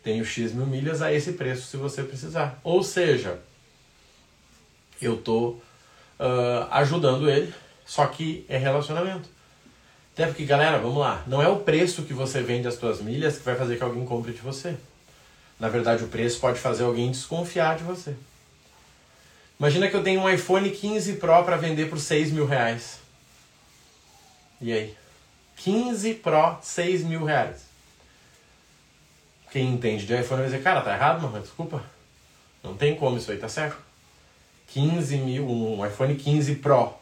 Tenho 0.03 0.25
X 0.25 0.51
mil 0.51 0.65
milhas 0.65 1.01
a 1.01 1.13
esse 1.13 1.31
preço 1.33 1.67
se 1.67 1.77
você 1.77 2.03
precisar. 2.03 2.59
Ou 2.65 2.83
seja, 2.83 3.39
eu 5.01 5.15
tô 5.15 5.51
uh, 6.19 6.67
ajudando 6.71 7.29
ele, 7.29 7.53
só 7.85 8.05
que 8.07 8.45
é 8.49 8.57
relacionamento. 8.57 9.29
Até 10.13 10.25
porque, 10.25 10.43
galera, 10.43 10.79
vamos 10.79 10.97
lá. 10.97 11.23
Não 11.25 11.41
é 11.41 11.47
o 11.47 11.61
preço 11.61 12.03
que 12.03 12.13
você 12.13 12.41
vende 12.41 12.67
as 12.67 12.75
suas 12.75 13.01
milhas 13.01 13.37
que 13.37 13.45
vai 13.45 13.55
fazer 13.55 13.77
que 13.77 13.83
alguém 13.83 14.03
compre 14.03 14.33
de 14.33 14.41
você. 14.41 14.75
Na 15.59 15.67
verdade, 15.67 16.03
o 16.03 16.07
preço 16.07 16.39
pode 16.39 16.59
fazer 16.59 16.83
alguém 16.83 17.11
desconfiar 17.11 17.77
de 17.77 17.83
você. 17.83 18.15
Imagina 19.59 19.89
que 19.89 19.95
eu 19.95 20.03
tenho 20.03 20.21
um 20.21 20.29
iPhone 20.29 20.69
15 20.71 21.17
Pro 21.17 21.43
para 21.43 21.57
vender 21.57 21.89
por 21.89 21.99
6 21.99 22.31
mil 22.31 22.45
reais. 22.45 22.99
E 24.61 24.71
aí? 24.71 24.95
15 25.57 26.13
Pro, 26.15 26.57
6 26.61 27.03
mil 27.03 27.25
reais. 27.25 27.63
Quem 29.51 29.73
entende 29.73 30.05
de 30.05 30.13
iPhone 30.13 30.41
vai 30.41 30.45
dizer, 30.45 30.63
cara, 30.63 30.81
tá 30.81 30.93
errado, 30.93 31.29
mas 31.29 31.43
desculpa. 31.43 31.83
Não 32.63 32.77
tem 32.77 32.95
como 32.95 33.17
isso 33.17 33.31
aí, 33.31 33.37
tá 33.37 33.49
certo? 33.49 33.77
15 34.67 35.17
mil, 35.17 35.49
um 35.49 35.85
iPhone 35.85 36.15
15 36.15 36.55
Pro 36.55 36.93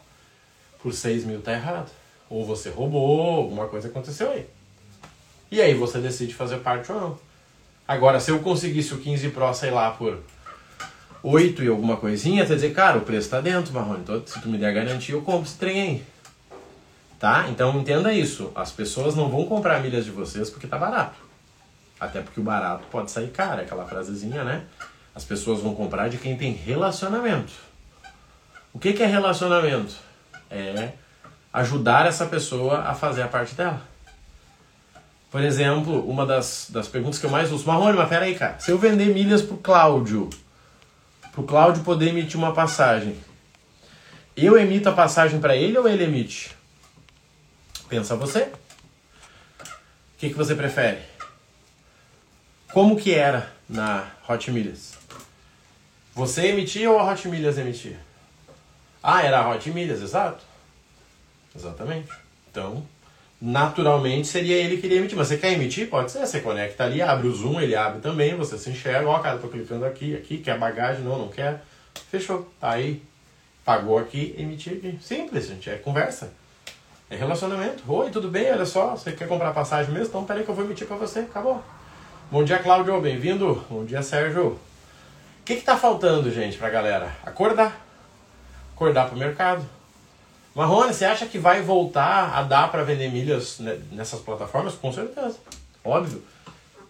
por 0.82 0.92
6 0.92 1.24
mil 1.24 1.40
tá 1.40 1.52
errado. 1.52 1.90
Ou 2.28 2.44
você 2.44 2.70
roubou, 2.70 3.36
alguma 3.36 3.68
coisa 3.68 3.88
aconteceu 3.88 4.30
aí. 4.30 4.48
E 5.50 5.60
aí 5.60 5.74
você 5.74 5.98
decide 5.98 6.34
fazer 6.34 6.58
parte 6.58 6.90
ou 6.90 7.00
não. 7.00 7.27
Agora, 7.88 8.20
se 8.20 8.30
eu 8.30 8.40
conseguisse 8.40 8.92
o 8.92 8.98
15 8.98 9.30
Pro, 9.30 9.54
sei 9.54 9.70
lá, 9.70 9.90
por 9.90 10.18
8 11.22 11.64
e 11.64 11.68
alguma 11.68 11.96
coisinha, 11.96 12.44
vai 12.44 12.54
dizer, 12.54 12.74
cara, 12.74 12.98
o 12.98 13.00
preço 13.00 13.30
tá 13.30 13.40
dentro, 13.40 13.72
Marrone, 13.72 14.00
então 14.00 14.22
se 14.26 14.38
tu 14.42 14.48
me 14.50 14.58
der 14.58 14.74
garantia, 14.74 15.14
eu 15.14 15.22
compro 15.22 15.48
esse 15.48 15.56
trem 15.56 15.80
aí. 15.80 16.04
Tá? 17.18 17.46
Então 17.48 17.80
entenda 17.80 18.12
isso. 18.12 18.52
As 18.54 18.70
pessoas 18.70 19.16
não 19.16 19.30
vão 19.30 19.46
comprar 19.46 19.80
milhas 19.80 20.04
de 20.04 20.10
vocês 20.10 20.50
porque 20.50 20.66
tá 20.66 20.76
barato. 20.76 21.16
Até 21.98 22.20
porque 22.20 22.38
o 22.38 22.42
barato 22.42 22.84
pode 22.90 23.10
sair 23.10 23.28
caro, 23.28 23.62
aquela 23.62 23.86
frasezinha, 23.86 24.44
né? 24.44 24.64
As 25.14 25.24
pessoas 25.24 25.60
vão 25.60 25.74
comprar 25.74 26.08
de 26.08 26.18
quem 26.18 26.36
tem 26.36 26.52
relacionamento. 26.52 27.52
O 28.72 28.78
que, 28.78 28.92
que 28.92 29.02
é 29.02 29.06
relacionamento? 29.06 29.94
É 30.50 30.92
ajudar 31.52 32.06
essa 32.06 32.26
pessoa 32.26 32.80
a 32.82 32.94
fazer 32.94 33.22
a 33.22 33.28
parte 33.28 33.54
dela. 33.54 33.82
Por 35.30 35.42
exemplo, 35.42 36.08
uma 36.08 36.24
das, 36.24 36.68
das 36.70 36.88
perguntas 36.88 37.18
que 37.18 37.26
eu 37.26 37.30
mais 37.30 37.52
uso, 37.52 37.66
Marrone, 37.66 37.96
mas 37.96 38.08
peraí, 38.08 38.34
cara, 38.34 38.58
se 38.58 38.70
eu 38.70 38.78
vender 38.78 39.12
milhas 39.12 39.42
pro 39.42 39.58
Cláudio, 39.58 40.30
pro 41.32 41.42
Cláudio 41.42 41.84
poder 41.84 42.08
emitir 42.08 42.38
uma 42.38 42.54
passagem, 42.54 43.16
eu 44.34 44.58
emito 44.58 44.88
a 44.88 44.92
passagem 44.92 45.38
para 45.38 45.54
ele 45.54 45.76
ou 45.76 45.86
ele 45.86 46.04
emite? 46.04 46.56
Pensa 47.88 48.16
você. 48.16 48.44
O 48.44 50.18
que, 50.18 50.30
que 50.30 50.34
você 50.34 50.54
prefere? 50.54 51.00
Como 52.72 52.96
que 52.96 53.14
era 53.14 53.52
na 53.68 54.10
Hot 54.28 54.50
Milhas? 54.50 54.94
Você 56.14 56.48
emitia 56.48 56.90
ou 56.90 56.98
a 56.98 57.12
Hot 57.12 57.28
Milhas 57.28 57.58
emitia? 57.58 57.98
Ah, 59.02 59.22
era 59.22 59.40
a 59.40 59.48
Hot 59.50 59.70
Milhas, 59.70 60.00
exato. 60.00 60.44
Exatamente. 61.54 62.08
Então, 62.50 62.84
naturalmente 63.40 64.26
seria 64.26 64.56
ele 64.56 64.78
que 64.78 64.86
iria 64.86 64.98
emitir. 64.98 65.16
Mas 65.16 65.28
você 65.28 65.36
quer 65.36 65.52
emitir? 65.52 65.88
Pode 65.88 66.10
ser. 66.10 66.20
Você 66.20 66.40
conecta 66.40 66.84
ali, 66.84 67.00
abre 67.00 67.28
o 67.28 67.34
zoom, 67.34 67.60
ele 67.60 67.76
abre 67.76 68.00
também, 68.00 68.34
você 68.34 68.58
se 68.58 68.70
enxerga. 68.70 69.08
Ó, 69.08 69.18
cara, 69.18 69.38
tô 69.38 69.48
clicando 69.48 69.84
aqui, 69.84 70.14
aqui, 70.14 70.38
quer 70.38 70.58
bagagem? 70.58 71.02
Não, 71.02 71.18
não 71.18 71.28
quer. 71.28 71.62
Fechou. 72.10 72.48
Tá 72.60 72.70
aí. 72.72 73.02
Pagou 73.64 73.98
aqui, 73.98 74.34
emitir 74.38 74.78
aqui. 74.78 74.98
Simples, 75.00 75.46
gente. 75.46 75.68
É 75.70 75.76
conversa. 75.76 76.32
É 77.10 77.16
relacionamento. 77.16 77.82
Oi, 77.90 78.10
tudo 78.10 78.28
bem? 78.28 78.50
Olha 78.50 78.66
só, 78.66 78.90
você 78.90 79.12
quer 79.12 79.28
comprar 79.28 79.52
passagem 79.52 79.92
mesmo? 79.92 80.08
Então 80.08 80.24
peraí 80.24 80.44
que 80.44 80.48
eu 80.50 80.54
vou 80.54 80.64
emitir 80.64 80.86
para 80.86 80.96
você. 80.96 81.20
Acabou. 81.20 81.62
Bom 82.30 82.44
dia, 82.44 82.58
Cláudio. 82.58 83.00
Bem-vindo. 83.00 83.64
Bom 83.70 83.84
dia, 83.84 84.02
Sérgio. 84.02 84.48
O 84.48 84.58
que 85.44 85.56
que 85.56 85.62
tá 85.62 85.76
faltando, 85.76 86.30
gente, 86.30 86.58
pra 86.58 86.68
galera? 86.68 87.10
Acordar. 87.24 87.86
Acordar 88.74 89.08
pro 89.08 89.16
mercado. 89.16 89.77
Marrone, 90.58 90.92
você 90.92 91.04
acha 91.04 91.24
que 91.24 91.38
vai 91.38 91.62
voltar 91.62 92.36
a 92.36 92.42
dar 92.42 92.68
para 92.68 92.82
vender 92.82 93.12
milhas 93.12 93.60
nessas 93.92 94.18
plataformas? 94.18 94.74
Com 94.74 94.92
certeza. 94.92 95.36
Óbvio. 95.84 96.20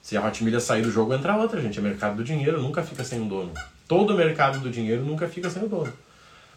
Se 0.01 0.17
a 0.17 0.27
Hot 0.27 0.43
Milhas 0.43 0.63
sair 0.63 0.81
do 0.81 0.91
jogo, 0.91 1.13
entra 1.13 1.37
outra, 1.37 1.61
gente. 1.61 1.79
É 1.79 1.83
mercado 1.83 2.17
do 2.17 2.25
dinheiro, 2.25 2.63
nunca 2.63 2.83
fica 2.83 3.05
sem 3.05 3.21
um 3.21 3.29
dono. 3.29 3.53
Todo 3.87 4.15
mercado 4.15 4.59
do 4.61 4.71
dinheiro 4.71 5.05
nunca 5.05 5.29
fica 5.29 5.51
sem 5.51 5.65
o 5.65 5.69
dono. 5.69 5.93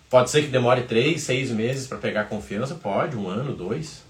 Pode 0.09 0.29
ser 0.29 0.43
que 0.43 0.47
demore 0.47 0.83
três, 0.83 1.23
seis 1.23 1.51
meses 1.51 1.85
para 1.85 1.97
pegar 1.97 2.29
confiança, 2.29 2.75
pode, 2.75 3.17
um 3.17 3.27
ano, 3.27 3.53
dois. 3.53 4.03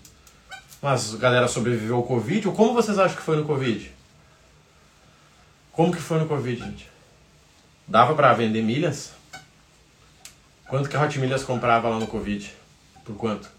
Mas 0.79 1.15
a 1.15 1.17
galera 1.17 1.47
sobreviveu 1.47 1.95
ao 1.95 2.03
Covid. 2.03 2.51
Como 2.51 2.75
vocês 2.75 2.99
acham 2.99 3.17
que 3.17 3.23
foi 3.23 3.35
no 3.35 3.45
Covid? 3.45 3.91
Como 5.71 5.91
que 5.91 5.99
foi 5.99 6.19
no 6.19 6.27
Covid, 6.27 6.63
gente? 6.63 6.87
Dava 7.87 8.13
para 8.13 8.31
vender 8.33 8.61
milhas? 8.61 9.11
Quanto 10.67 10.87
que 10.87 10.95
a 10.95 11.01
Hot 11.01 11.17
Milhas 11.17 11.43
comprava 11.43 11.89
lá 11.89 11.97
no 11.97 12.05
Covid? 12.05 12.60
Por 13.03 13.15
quanto? 13.15 13.49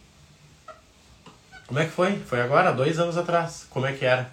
Como 1.67 1.81
é 1.81 1.87
que 1.87 1.93
foi? 1.93 2.19
Foi 2.19 2.41
agora, 2.41 2.73
dois 2.73 2.99
anos 2.99 3.17
atrás. 3.17 3.67
Como 3.71 3.87
é 3.87 3.93
que 3.93 4.05
era? 4.05 4.29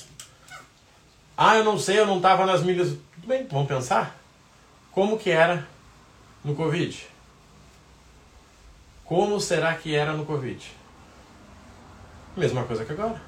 Ah, 1.38 1.56
eu 1.56 1.64
não 1.64 1.80
sei, 1.80 1.98
eu 1.98 2.06
não 2.06 2.20
tava 2.20 2.46
nas 2.46 2.62
milhas. 2.62 2.90
Tudo 2.90 3.28
bem, 3.28 3.48
vamos 3.50 3.68
pensar. 3.68 4.16
Como 4.92 5.18
que 5.18 5.32
era 5.32 5.66
no 6.44 6.54
Covid? 6.54 7.08
Como 9.06 9.40
será 9.40 9.74
que 9.76 9.96
era 9.96 10.14
no 10.14 10.26
Covid? 10.26 10.70
Mesma 12.36 12.64
coisa 12.64 12.84
que 12.84 12.92
agora. 12.92 13.22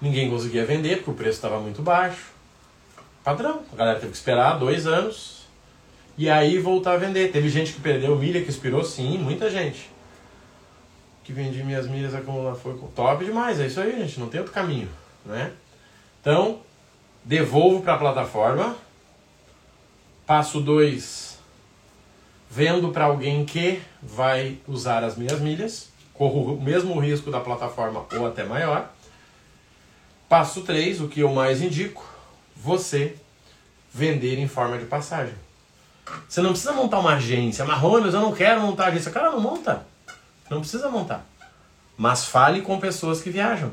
Ninguém 0.00 0.28
conseguia 0.28 0.66
vender 0.66 0.96
porque 0.96 1.10
o 1.12 1.14
preço 1.14 1.36
estava 1.36 1.60
muito 1.60 1.82
baixo. 1.82 2.32
Padrão. 3.22 3.62
A 3.72 3.76
galera 3.76 4.00
teve 4.00 4.10
que 4.10 4.18
esperar 4.18 4.58
dois 4.58 4.86
anos 4.86 5.46
e 6.18 6.28
aí 6.28 6.58
voltar 6.58 6.94
a 6.94 6.96
vender. 6.98 7.32
Teve 7.32 7.48
gente 7.48 7.72
que 7.72 7.80
perdeu 7.80 8.16
milha, 8.16 8.42
que 8.42 8.50
expirou, 8.50 8.84
sim, 8.84 9.18
muita 9.18 9.48
gente. 9.48 9.93
Que 11.24 11.32
vendi 11.32 11.64
minhas 11.64 11.88
milhas 11.88 12.14
acumuladas. 12.14 12.60
Foi 12.60 12.78
top 12.94 13.24
demais. 13.24 13.58
É 13.58 13.66
isso 13.66 13.80
aí, 13.80 13.98
gente. 13.98 14.20
Não 14.20 14.28
tem 14.28 14.40
outro 14.40 14.54
caminho. 14.54 14.88
Né? 15.24 15.50
Então, 16.20 16.60
devolvo 17.24 17.82
para 17.82 17.94
a 17.94 17.98
plataforma. 17.98 18.76
Passo 20.26 20.60
2 20.60 21.34
vendo 22.54 22.90
para 22.90 23.06
alguém 23.06 23.44
que 23.44 23.82
vai 24.00 24.58
usar 24.68 25.02
as 25.02 25.16
minhas 25.16 25.40
milhas, 25.40 25.88
corro 26.12 26.54
o 26.54 26.62
mesmo 26.62 26.96
risco 27.00 27.28
da 27.28 27.40
plataforma 27.40 28.06
ou 28.12 28.28
até 28.28 28.44
maior. 28.44 28.92
Passo 30.28 30.60
3, 30.60 31.00
o 31.00 31.08
que 31.08 31.18
eu 31.18 31.32
mais 31.32 31.60
indico, 31.60 32.08
você 32.54 33.16
vender 33.92 34.38
em 34.38 34.46
forma 34.46 34.78
de 34.78 34.84
passagem. 34.84 35.34
Você 36.28 36.40
não 36.40 36.50
precisa 36.50 36.72
montar 36.72 37.00
uma 37.00 37.14
agência. 37.14 37.64
Marrones, 37.64 38.14
eu 38.14 38.20
não 38.20 38.32
quero 38.32 38.60
montar 38.60 38.86
agência. 38.86 39.10
Cara, 39.10 39.32
não 39.32 39.40
monta. 39.40 39.84
Não 40.50 40.60
precisa 40.60 40.90
montar. 40.90 41.24
Mas 41.96 42.24
fale 42.24 42.62
com 42.62 42.78
pessoas 42.78 43.20
que 43.20 43.30
viajam. 43.30 43.72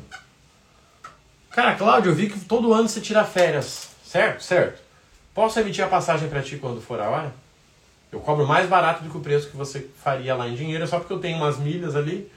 Cara, 1.52 1.76
Cláudio, 1.76 2.12
eu 2.12 2.16
vi 2.16 2.30
que 2.30 2.40
todo 2.40 2.74
ano 2.74 2.88
você 2.88 3.02
tira 3.02 3.24
férias. 3.26 3.90
Certo? 4.06 4.44
Certo. 4.44 4.82
Posso 5.34 5.60
emitir 5.60 5.84
a 5.84 5.88
passagem 5.88 6.30
para 6.30 6.42
ti 6.42 6.58
quando 6.58 6.82
for 6.82 7.00
a 7.00 7.10
hora? 7.10 7.34
Eu 8.12 8.20
cobro 8.20 8.46
mais 8.46 8.68
barato 8.68 9.04
do 9.04 9.10
que 9.10 9.18
o 9.18 9.22
preço 9.22 9.50
que 9.50 9.56
você 9.56 9.88
faria 10.04 10.36
lá 10.36 10.48
em 10.48 10.56
dinheiro, 10.56 10.86
só 10.86 11.00
porque 11.00 11.14
eu 11.14 11.20
tenho 11.20 11.38
umas 11.38 11.58
milhas 11.58 11.96
ali 11.96 12.30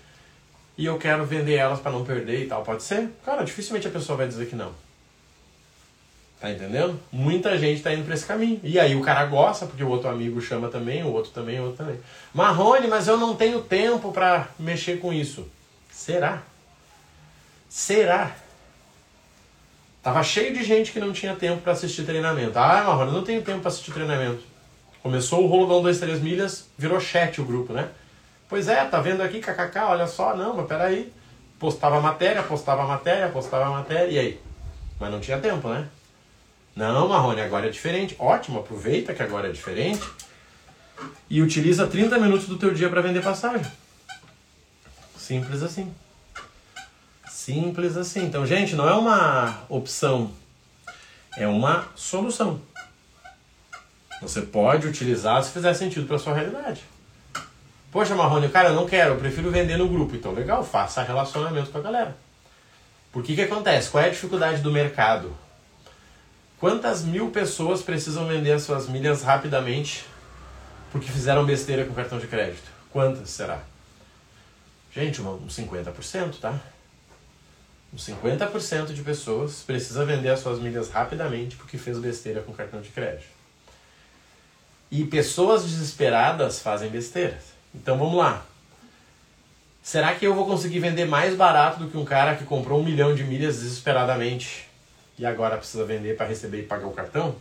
e 0.79 0.87
eu 0.87 0.99
quero 0.99 1.25
vender 1.25 1.55
elas 1.55 1.81
para 1.81 1.91
não 1.91 2.05
perder 2.05 2.45
e 2.45 2.47
tal. 2.47 2.63
Pode 2.63 2.83
ser? 2.83 3.11
Cara, 3.25 3.43
dificilmente 3.45 3.89
a 3.89 3.91
pessoa 3.91 4.17
vai 4.17 4.29
dizer 4.29 4.47
que 4.47 4.55
não. 4.55 4.73
Tá 6.45 6.51
entendendo? 6.51 7.01
Muita 7.11 7.57
gente 7.57 7.83
tá 7.83 7.91
indo 7.95 8.05
para 8.05 8.13
esse 8.13 8.27
caminho. 8.27 8.61
E 8.63 8.79
aí 8.79 8.95
o 8.95 9.01
cara 9.01 9.25
gosta, 9.25 9.65
porque 9.65 9.83
o 9.83 9.89
outro 9.89 10.11
amigo 10.11 10.43
chama 10.43 10.69
também, 10.69 11.03
o 11.03 11.11
outro 11.11 11.31
também, 11.31 11.59
o 11.59 11.63
outro 11.63 11.79
também. 11.79 11.99
Marrone, 12.35 12.87
mas 12.87 13.09
eu 13.09 13.17
não 13.17 13.35
tenho 13.35 13.63
tempo 13.63 14.13
para 14.13 14.49
mexer 14.59 15.01
com 15.01 15.11
isso. 15.11 15.49
Será? 15.91 16.43
Será? 17.67 18.33
Tava 20.03 20.23
cheio 20.23 20.53
de 20.53 20.63
gente 20.63 20.93
que 20.93 21.01
não 21.01 21.15
tinha 21.15 21.35
tempo 21.35 21.63
para 21.63 21.73
assistir 21.73 22.05
treinamento. 22.05 22.59
Ah, 22.59 22.85
Marrone, 22.85 23.13
eu 23.13 23.17
não 23.17 23.25
tenho 23.25 23.41
tempo 23.41 23.61
para 23.61 23.69
assistir 23.69 23.93
treinamento. 23.93 24.43
Começou 25.03 25.51
o 25.51 25.79
1, 25.79 25.83
2, 25.83 25.99
3 25.99 26.21
milhas, 26.21 26.69
virou 26.77 27.01
chat 27.01 27.41
o 27.41 27.45
grupo, 27.47 27.73
né? 27.73 27.89
Pois 28.51 28.69
é, 28.69 28.85
tá 28.85 29.01
vendo 29.01 29.23
aqui, 29.23 29.41
kkk, 29.41 29.79
olha 29.79 30.07
só, 30.07 30.37
não, 30.37 30.55
mas 30.55 30.67
peraí. 30.67 31.11
Postava 31.59 32.03
matéria, 32.03 32.43
postava 32.43 32.85
matéria, 32.87 33.31
postava 33.31 33.71
matéria, 33.71 34.11
e 34.11 34.19
aí? 34.19 34.41
Mas 35.01 35.11
não 35.11 35.21
tinha 35.21 35.39
tempo, 35.39 35.71
né? 35.71 35.89
Não, 36.75 37.09
Marrone, 37.09 37.41
agora 37.41 37.67
é 37.69 37.71
diferente. 37.71 38.17
Ótimo, 38.19 38.59
aproveita 38.59 39.15
que 39.15 39.23
agora 39.23 39.49
é 39.49 39.53
diferente. 39.53 40.03
E 41.31 41.41
utiliza 41.41 41.87
30 41.87 42.19
minutos 42.19 42.47
do 42.47 42.59
teu 42.59 42.75
dia 42.75 42.89
para 42.89 43.01
vender 43.01 43.23
passagem. 43.23 43.71
Simples 45.17 45.63
assim. 45.63 45.95
Simples 47.31 47.97
assim. 47.97 48.25
Então, 48.25 48.45
gente, 48.47 48.75
não 48.75 48.89
é 48.89 48.95
uma 48.95 49.63
opção, 49.69 50.33
é 51.37 51.47
uma 51.47 51.89
solução. 51.95 52.61
Você 54.21 54.41
pode 54.43 54.87
utilizar 54.87 55.43
se 55.43 55.53
fizer 55.53 55.75
sentido 55.75 56.07
para 56.07 56.19
sua 56.19 56.35
realidade. 56.35 56.83
Poxa, 57.93 58.15
Marrone, 58.15 58.49
cara, 58.49 58.71
eu 58.71 58.75
não 58.75 58.87
quero, 58.87 59.15
eu 59.15 59.19
prefiro 59.19 59.51
vender 59.51 59.77
no 59.77 59.89
grupo. 59.89 60.17
Então, 60.17 60.33
legal, 60.33 60.65
faça 60.65 61.03
relacionamento 61.03 61.71
com 61.71 61.79
a 61.79 61.83
galera. 61.83 62.17
Por 63.13 63.23
que 63.23 63.35
que 63.35 63.43
acontece? 63.43 63.91
Qual 63.91 64.03
é 64.03 64.09
a 64.09 64.11
dificuldade 64.11 64.61
do 64.61 64.73
mercado? 64.73 65.37
Quantas 66.65 67.05
mil 67.05 67.31
pessoas 67.31 67.83
precisam 67.83 68.27
vender 68.27 68.53
as 68.53 68.63
suas 68.63 68.89
milhas 68.89 69.23
rapidamente 69.23 70.07
porque 70.91 71.13
fizeram 71.13 71.45
besteira 71.45 71.85
com 71.85 71.93
cartão 71.93 72.19
de 72.19 72.27
crédito? 72.27 72.71
Quantas 72.91 73.29
será? 73.29 73.61
Gente, 74.91 75.21
uns 75.21 75.55
50%, 75.55 76.41
tá? 76.41 76.59
Uns 77.93 78.09
50% 78.09 78.95
de 78.95 79.03
pessoas 79.03 79.61
precisa 79.61 80.07
vender 80.07 80.31
as 80.31 80.41
suas 80.41 80.59
milhas 80.59 80.89
rapidamente 80.89 81.55
porque 81.57 81.77
fez 81.77 81.99
besteira 81.99 82.41
com 82.41 82.55
cartão 82.55 82.81
de 82.81 82.89
crédito. 82.89 83.29
E 84.91 85.05
pessoas 85.05 85.65
desesperadas 85.65 86.61
fazem 86.61 86.89
besteiras. 86.89 87.45
Então 87.75 87.99
vamos 87.99 88.17
lá. 88.17 88.43
Será 89.83 90.15
que 90.15 90.27
eu 90.27 90.35
vou 90.35 90.47
conseguir 90.47 90.79
vender 90.79 91.05
mais 91.05 91.37
barato 91.37 91.81
do 91.81 91.91
que 91.91 91.99
um 91.99 92.07
cara 92.07 92.35
que 92.35 92.45
comprou 92.47 92.81
um 92.81 92.85
milhão 92.85 93.15
de 93.15 93.23
milhas 93.23 93.57
desesperadamente 93.57 94.64
e 95.19 95.25
agora 95.25 95.57
precisa 95.57 95.85
vender 95.85 96.17
para 96.17 96.27
receber 96.27 96.61
e 96.61 96.67
pagar 96.67 96.87
o 96.87 96.93
cartão? 96.93 97.37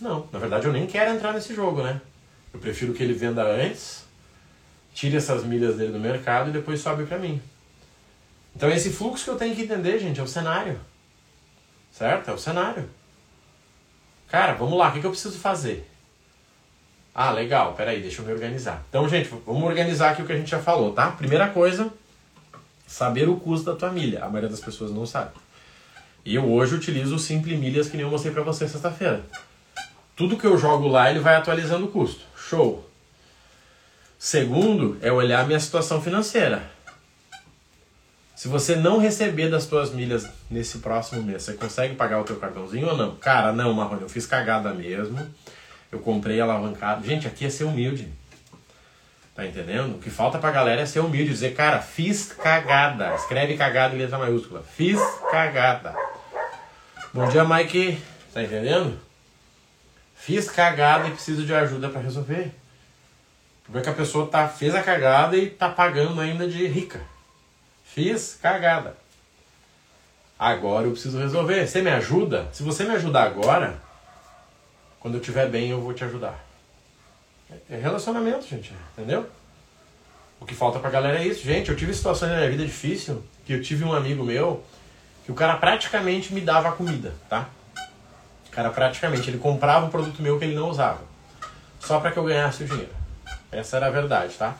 Não, 0.00 0.26
na 0.32 0.38
verdade 0.38 0.66
eu 0.66 0.72
nem 0.72 0.86
quero 0.86 1.12
entrar 1.12 1.32
nesse 1.32 1.54
jogo, 1.54 1.82
né? 1.82 2.00
Eu 2.52 2.60
prefiro 2.60 2.92
que 2.92 3.02
ele 3.02 3.14
venda 3.14 3.42
antes, 3.44 4.04
tire 4.92 5.16
essas 5.16 5.44
milhas 5.44 5.76
dele 5.76 5.92
do 5.92 6.00
mercado 6.00 6.50
e 6.50 6.52
depois 6.52 6.80
sobe 6.80 7.04
para 7.04 7.18
mim. 7.18 7.40
Então 8.54 8.70
esse 8.70 8.90
fluxo 8.90 9.24
que 9.24 9.30
eu 9.30 9.36
tenho 9.36 9.54
que 9.54 9.62
entender, 9.62 9.98
gente, 9.98 10.20
é 10.20 10.22
o 10.22 10.28
cenário. 10.28 10.78
Certo? 11.90 12.30
É 12.30 12.34
o 12.34 12.38
cenário. 12.38 12.88
Cara, 14.28 14.54
vamos 14.54 14.78
lá, 14.78 14.88
o 14.88 14.92
que 14.92 15.04
eu 15.04 15.10
preciso 15.10 15.38
fazer? 15.38 15.88
Ah, 17.14 17.30
legal, 17.30 17.74
peraí, 17.74 18.00
deixa 18.00 18.22
eu 18.22 18.26
me 18.26 18.32
organizar. 18.32 18.82
Então, 18.88 19.06
gente, 19.06 19.28
vamos 19.44 19.62
organizar 19.62 20.10
aqui 20.10 20.22
o 20.22 20.26
que 20.26 20.32
a 20.32 20.36
gente 20.36 20.50
já 20.50 20.58
falou, 20.58 20.92
tá? 20.92 21.10
Primeira 21.10 21.50
coisa, 21.50 21.92
saber 22.86 23.28
o 23.28 23.36
custo 23.36 23.70
da 23.70 23.76
tua 23.76 23.90
milha. 23.90 24.24
A 24.24 24.28
maioria 24.28 24.48
das 24.48 24.60
pessoas 24.60 24.90
não 24.90 25.04
sabe. 25.04 25.32
E 26.24 26.34
eu 26.34 26.50
hoje 26.50 26.74
utilizo 26.74 27.16
o 27.16 27.18
Simple 27.18 27.56
Milhas 27.56 27.88
que 27.88 27.96
nem 27.96 28.04
eu 28.04 28.10
mostrei 28.10 28.32
para 28.32 28.42
você 28.42 28.68
sexta-feira. 28.68 29.22
Tudo 30.14 30.36
que 30.36 30.46
eu 30.46 30.56
jogo 30.56 30.86
lá, 30.86 31.10
ele 31.10 31.20
vai 31.20 31.34
atualizando 31.34 31.86
o 31.86 31.90
custo. 31.90 32.20
Show. 32.36 32.88
Segundo, 34.18 34.96
é 35.00 35.10
olhar 35.10 35.40
a 35.40 35.44
minha 35.44 35.58
situação 35.58 36.00
financeira. 36.00 36.70
Se 38.36 38.46
você 38.46 38.76
não 38.76 38.98
receber 38.98 39.48
das 39.48 39.66
tuas 39.66 39.92
milhas 39.92 40.28
nesse 40.50 40.78
próximo 40.78 41.22
mês, 41.22 41.42
você 41.42 41.54
consegue 41.54 41.94
pagar 41.94 42.20
o 42.20 42.24
teu 42.24 42.36
cartãozinho 42.36 42.88
ou 42.88 42.96
não? 42.96 43.16
Cara, 43.16 43.52
não, 43.52 43.72
Marrone, 43.72 44.02
eu 44.02 44.08
fiz 44.08 44.26
cagada 44.26 44.72
mesmo. 44.74 45.18
Eu 45.90 45.98
comprei 46.00 46.40
alavancado. 46.40 47.06
Gente, 47.06 47.26
aqui 47.26 47.46
é 47.46 47.50
ser 47.50 47.64
humilde. 47.64 48.08
Tá 49.34 49.46
entendendo? 49.46 49.94
O 49.94 49.98
que 49.98 50.10
falta 50.10 50.38
pra 50.38 50.50
galera 50.50 50.82
é 50.82 50.86
ser 50.86 51.00
humilde, 51.00 51.30
dizer, 51.30 51.54
cara, 51.54 51.80
fiz 51.80 52.32
cagada. 52.32 53.14
Escreve 53.14 53.56
cagada 53.56 53.94
em 53.94 53.98
letra 53.98 54.18
maiúscula. 54.18 54.62
Fiz 54.62 55.00
cagada. 55.30 55.94
Bom 57.14 57.28
dia, 57.28 57.44
Mike. 57.44 58.02
Tá 58.32 58.42
entendendo? 58.42 58.98
Fiz 60.14 60.50
cagada 60.50 61.08
e 61.08 61.10
preciso 61.10 61.44
de 61.44 61.52
ajuda 61.52 61.90
para 61.90 62.00
resolver. 62.00 62.50
Porque 63.64 63.78
é 63.78 63.82
que 63.82 63.90
a 63.90 63.92
pessoa 63.92 64.26
tá, 64.28 64.48
fez 64.48 64.74
a 64.74 64.82
cagada 64.82 65.36
e 65.36 65.50
tá 65.50 65.68
pagando 65.68 66.18
ainda 66.22 66.48
de 66.48 66.66
rica. 66.66 67.02
Fiz 67.84 68.38
cagada. 68.40 68.96
Agora 70.38 70.86
eu 70.86 70.92
preciso 70.92 71.18
resolver. 71.18 71.66
Você 71.66 71.82
me 71.82 71.90
ajuda? 71.90 72.48
Se 72.50 72.62
você 72.62 72.82
me 72.82 72.94
ajudar 72.94 73.24
agora, 73.24 73.78
quando 74.98 75.14
eu 75.16 75.20
estiver 75.20 75.50
bem 75.50 75.68
eu 75.68 75.82
vou 75.82 75.92
te 75.92 76.04
ajudar. 76.04 76.42
É 77.68 77.76
relacionamento, 77.76 78.46
gente, 78.46 78.72
entendeu? 78.96 79.28
O 80.40 80.46
que 80.46 80.54
falta 80.54 80.78
pra 80.78 80.88
galera 80.88 81.22
é 81.22 81.26
isso. 81.26 81.44
Gente, 81.44 81.68
eu 81.68 81.76
tive 81.76 81.92
situações 81.92 82.30
na 82.30 82.38
minha 82.38 82.50
vida 82.50 82.64
difícil 82.64 83.22
que 83.44 83.52
eu 83.52 83.62
tive 83.62 83.84
um 83.84 83.92
amigo 83.92 84.24
meu 84.24 84.64
que 85.24 85.32
o 85.32 85.34
cara 85.34 85.56
praticamente 85.56 86.32
me 86.32 86.40
dava 86.40 86.68
a 86.68 86.72
comida, 86.72 87.14
tá? 87.28 87.48
O 88.48 88.50
cara 88.50 88.70
praticamente, 88.70 89.30
ele 89.30 89.38
comprava 89.38 89.86
um 89.86 89.90
produto 89.90 90.20
meu 90.20 90.38
que 90.38 90.44
ele 90.44 90.54
não 90.54 90.68
usava. 90.68 91.00
Só 91.80 92.00
para 92.00 92.12
que 92.12 92.18
eu 92.18 92.24
ganhasse 92.24 92.64
o 92.64 92.66
dinheiro. 92.66 92.92
Essa 93.50 93.76
era 93.76 93.86
a 93.86 93.90
verdade, 93.90 94.34
tá? 94.34 94.56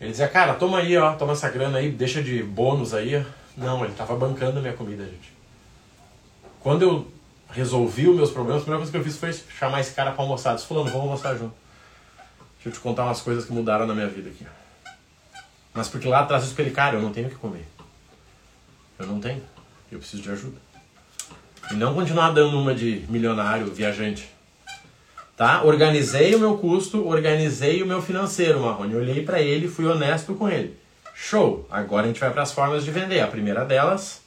Ele 0.00 0.10
dizia, 0.10 0.28
cara, 0.28 0.54
toma 0.54 0.78
aí, 0.78 0.96
ó, 0.96 1.12
toma 1.12 1.32
essa 1.32 1.48
grana 1.48 1.78
aí, 1.78 1.90
deixa 1.90 2.22
de 2.22 2.42
bônus 2.42 2.94
aí. 2.94 3.24
Não, 3.56 3.84
ele 3.84 3.94
tava 3.94 4.16
bancando 4.16 4.58
a 4.58 4.62
minha 4.62 4.72
comida, 4.72 5.04
gente. 5.04 5.32
Quando 6.60 6.82
eu 6.82 7.12
resolvi 7.50 8.08
os 8.08 8.16
meus 8.16 8.30
problemas, 8.30 8.62
a 8.62 8.64
primeira 8.64 8.78
coisa 8.78 8.92
que 8.92 8.98
eu 8.98 9.04
fiz 9.04 9.16
foi 9.16 9.32
chamar 9.58 9.80
esse 9.80 9.92
cara 9.92 10.12
pra 10.12 10.22
almoçar. 10.22 10.54
Disse, 10.54 10.66
fulano, 10.66 10.90
vamos 10.90 11.02
almoçar 11.02 11.36
junto. 11.36 11.54
Deixa 12.54 12.68
eu 12.68 12.72
te 12.72 12.80
contar 12.80 13.04
umas 13.04 13.20
coisas 13.20 13.44
que 13.44 13.52
mudaram 13.52 13.86
na 13.86 13.94
minha 13.94 14.08
vida 14.08 14.30
aqui. 14.30 14.46
Mas 15.72 15.88
porque 15.88 16.08
lá 16.08 16.20
atrás 16.20 16.42
eu 16.42 16.48
expliquei, 16.48 16.72
cara, 16.72 16.96
eu 16.96 17.02
não 17.02 17.12
tenho 17.12 17.26
o 17.28 17.30
que 17.30 17.36
comer. 17.36 17.66
Eu 19.00 19.06
não 19.06 19.18
tenho. 19.18 19.42
Eu 19.90 19.98
preciso 19.98 20.22
de 20.22 20.30
ajuda. 20.30 20.58
E 21.70 21.74
não 21.74 21.94
continuar 21.94 22.30
dando 22.30 22.58
uma 22.58 22.74
de 22.74 23.04
milionário, 23.08 23.72
viajante. 23.72 24.28
Tá? 25.36 25.62
Organizei 25.62 26.34
o 26.34 26.38
meu 26.38 26.58
custo, 26.58 27.08
organizei 27.08 27.82
o 27.82 27.86
meu 27.86 28.02
financeiro, 28.02 28.60
Marrone. 28.60 28.94
Olhei 28.94 29.24
para 29.24 29.40
ele 29.40 29.68
fui 29.68 29.86
honesto 29.86 30.34
com 30.34 30.48
ele. 30.48 30.78
Show! 31.14 31.66
Agora 31.70 32.04
a 32.04 32.06
gente 32.08 32.20
vai 32.20 32.30
para 32.30 32.42
as 32.42 32.52
formas 32.52 32.84
de 32.84 32.90
vender. 32.90 33.20
A 33.20 33.26
primeira 33.26 33.64
delas, 33.64 34.20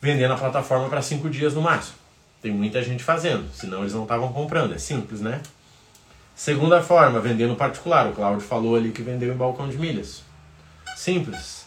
vender 0.00 0.26
na 0.26 0.36
plataforma 0.36 0.88
para 0.88 1.00
cinco 1.00 1.30
dias 1.30 1.54
no 1.54 1.62
máximo. 1.62 1.96
Tem 2.42 2.50
muita 2.50 2.82
gente 2.82 3.04
fazendo, 3.04 3.48
senão 3.54 3.80
eles 3.80 3.94
não 3.94 4.02
estavam 4.02 4.32
comprando. 4.32 4.74
É 4.74 4.78
simples, 4.78 5.20
né? 5.20 5.40
Segunda 6.34 6.82
forma, 6.82 7.20
vender 7.20 7.46
no 7.46 7.54
particular. 7.54 8.08
O 8.08 8.12
Claudio 8.12 8.40
falou 8.40 8.74
ali 8.74 8.90
que 8.90 9.02
vendeu 9.02 9.32
em 9.32 9.36
balcão 9.36 9.68
de 9.68 9.78
milhas. 9.78 10.24
Simples. 10.96 11.61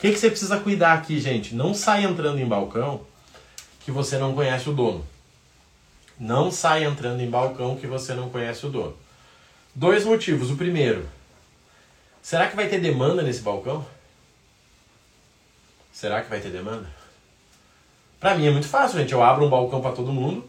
Que, 0.00 0.10
que 0.12 0.18
você 0.18 0.30
precisa 0.30 0.58
cuidar 0.58 0.94
aqui, 0.94 1.20
gente? 1.20 1.54
Não 1.54 1.74
sai 1.74 2.04
entrando 2.04 2.38
em 2.38 2.46
balcão 2.46 3.02
que 3.84 3.90
você 3.90 4.16
não 4.16 4.34
conhece 4.34 4.70
o 4.70 4.72
dono. 4.72 5.06
Não 6.18 6.50
sai 6.50 6.84
entrando 6.84 7.20
em 7.20 7.28
balcão 7.28 7.76
que 7.76 7.86
você 7.86 8.14
não 8.14 8.30
conhece 8.30 8.64
o 8.64 8.70
dono. 8.70 8.96
Dois 9.74 10.06
motivos. 10.06 10.50
O 10.50 10.56
primeiro, 10.56 11.06
será 12.22 12.48
que 12.48 12.56
vai 12.56 12.66
ter 12.66 12.80
demanda 12.80 13.22
nesse 13.22 13.42
balcão? 13.42 13.86
Será 15.92 16.22
que 16.22 16.30
vai 16.30 16.40
ter 16.40 16.50
demanda? 16.50 16.88
Para 18.18 18.34
mim 18.34 18.46
é 18.46 18.50
muito 18.50 18.68
fácil, 18.68 18.98
gente. 18.98 19.12
Eu 19.12 19.22
abro 19.22 19.44
um 19.44 19.50
balcão 19.50 19.82
para 19.82 19.92
todo 19.92 20.10
mundo, 20.12 20.48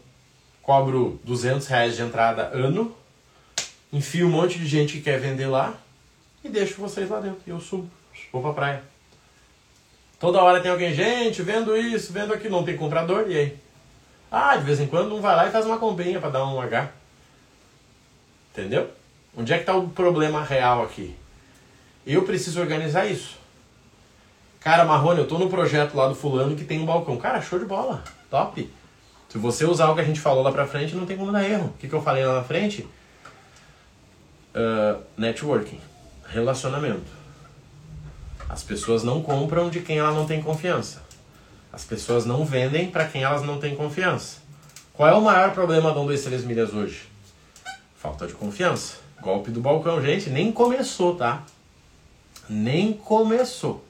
cobro 0.62 1.20
200 1.24 1.66
reais 1.66 1.94
de 1.94 2.00
entrada 2.00 2.44
ano, 2.54 2.96
enfio 3.92 4.28
um 4.28 4.30
monte 4.30 4.58
de 4.58 4.66
gente 4.66 4.94
que 4.94 5.02
quer 5.02 5.20
vender 5.20 5.46
lá 5.46 5.74
e 6.42 6.48
deixo 6.48 6.80
vocês 6.80 7.10
lá 7.10 7.20
dentro. 7.20 7.40
Eu 7.46 7.60
subo, 7.60 7.90
vou 8.32 8.40
pra 8.40 8.52
praia. 8.54 8.91
Toda 10.22 10.40
hora 10.40 10.60
tem 10.60 10.70
alguém, 10.70 10.94
gente, 10.94 11.42
vendo 11.42 11.76
isso, 11.76 12.12
vendo 12.12 12.32
aquilo, 12.32 12.56
não 12.56 12.64
tem 12.64 12.76
comprador, 12.76 13.24
e 13.28 13.36
aí? 13.36 13.58
Ah, 14.30 14.56
de 14.56 14.62
vez 14.62 14.78
em 14.78 14.86
quando 14.86 15.12
um 15.16 15.20
vai 15.20 15.34
lá 15.34 15.48
e 15.48 15.50
faz 15.50 15.66
uma 15.66 15.78
comprinha 15.78 16.20
para 16.20 16.30
dar 16.30 16.46
um 16.46 16.60
H. 16.60 16.92
Entendeu? 18.52 18.88
Onde 19.36 19.52
é 19.52 19.56
que 19.56 19.62
está 19.62 19.74
o 19.74 19.88
problema 19.88 20.40
real 20.44 20.84
aqui? 20.84 21.12
Eu 22.06 22.22
preciso 22.22 22.60
organizar 22.60 23.04
isso. 23.04 23.36
Cara, 24.60 24.84
Marrone, 24.84 25.18
eu 25.18 25.26
tô 25.26 25.38
no 25.38 25.50
projeto 25.50 25.96
lá 25.96 26.06
do 26.06 26.14
fulano 26.14 26.54
que 26.54 26.62
tem 26.62 26.78
um 26.78 26.86
balcão. 26.86 27.16
Cara, 27.16 27.42
show 27.42 27.58
de 27.58 27.64
bola. 27.64 28.04
Top. 28.30 28.70
Se 29.28 29.38
você 29.38 29.64
usar 29.64 29.90
o 29.90 29.96
que 29.96 30.02
a 30.02 30.04
gente 30.04 30.20
falou 30.20 30.44
lá 30.44 30.52
pra 30.52 30.68
frente, 30.68 30.94
não 30.94 31.04
tem 31.04 31.16
como 31.16 31.32
dar 31.32 31.42
erro. 31.42 31.74
O 31.74 31.78
que, 31.80 31.88
que 31.88 31.94
eu 31.94 32.00
falei 32.00 32.24
lá 32.24 32.34
na 32.34 32.44
frente? 32.44 32.88
Uh, 34.54 35.02
networking. 35.16 35.80
Relacionamento. 36.28 37.21
As 38.52 38.62
pessoas 38.62 39.02
não 39.02 39.22
compram 39.22 39.70
de 39.70 39.80
quem 39.80 39.96
ela 39.96 40.12
não 40.12 40.26
tem 40.26 40.42
confiança. 40.42 41.02
As 41.72 41.84
pessoas 41.84 42.26
não 42.26 42.44
vendem 42.44 42.90
para 42.90 43.08
quem 43.08 43.22
elas 43.22 43.42
não 43.42 43.58
têm 43.58 43.74
confiança. 43.74 44.42
Qual 44.92 45.08
é 45.08 45.14
o 45.14 45.22
maior 45.22 45.54
problema 45.54 45.90
da 45.90 45.98
1, 45.98 46.06
2, 46.06 46.22
3 46.22 46.44
milhas 46.44 46.74
hoje? 46.74 47.08
Falta 47.96 48.26
de 48.26 48.34
confiança. 48.34 48.96
Golpe 49.22 49.50
do 49.50 49.62
balcão, 49.62 50.02
gente, 50.02 50.28
nem 50.28 50.52
começou, 50.52 51.16
tá? 51.16 51.42
Nem 52.46 52.92
começou. 52.92 53.82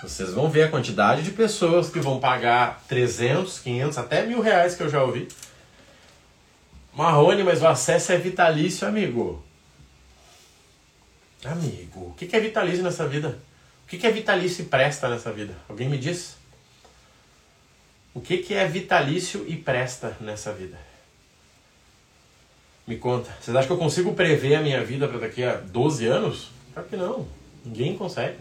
Vocês 0.00 0.32
vão 0.32 0.48
ver 0.48 0.62
a 0.62 0.70
quantidade 0.70 1.24
de 1.24 1.32
pessoas 1.32 1.90
que 1.90 1.98
vão 1.98 2.20
pagar 2.20 2.84
300, 2.86 3.58
500, 3.58 3.98
até 3.98 4.24
mil 4.24 4.40
reais 4.40 4.76
que 4.76 4.84
eu 4.84 4.88
já 4.88 5.02
ouvi. 5.02 5.26
Marrone, 6.94 7.42
mas 7.42 7.62
o 7.62 7.66
acesso 7.66 8.12
é 8.12 8.16
vitalício, 8.16 8.86
amigo. 8.86 9.44
Amigo, 11.44 12.10
o 12.10 12.14
que 12.16 12.34
é 12.36 12.38
vitalício 12.38 12.84
nessa 12.84 13.08
vida? 13.08 13.36
O 13.86 13.88
que 13.88 14.04
é 14.04 14.10
vitalício 14.10 14.62
e 14.62 14.66
presta 14.66 15.08
nessa 15.08 15.30
vida? 15.30 15.54
Alguém 15.68 15.88
me 15.88 15.96
diz? 15.96 16.36
O 18.12 18.20
que, 18.20 18.38
que 18.38 18.52
é 18.52 18.66
vitalício 18.66 19.44
e 19.46 19.54
presta 19.56 20.16
nessa 20.20 20.52
vida? 20.52 20.76
Me 22.84 22.96
conta. 22.96 23.30
Vocês 23.40 23.56
acham 23.56 23.68
que 23.68 23.72
eu 23.74 23.78
consigo 23.78 24.12
prever 24.12 24.56
a 24.56 24.60
minha 24.60 24.84
vida 24.84 25.06
para 25.06 25.20
daqui 25.20 25.44
a 25.44 25.58
12 25.58 26.04
anos? 26.04 26.50
Claro 26.74 26.88
que 26.88 26.96
não. 26.96 27.28
Ninguém 27.64 27.96
consegue. 27.96 28.38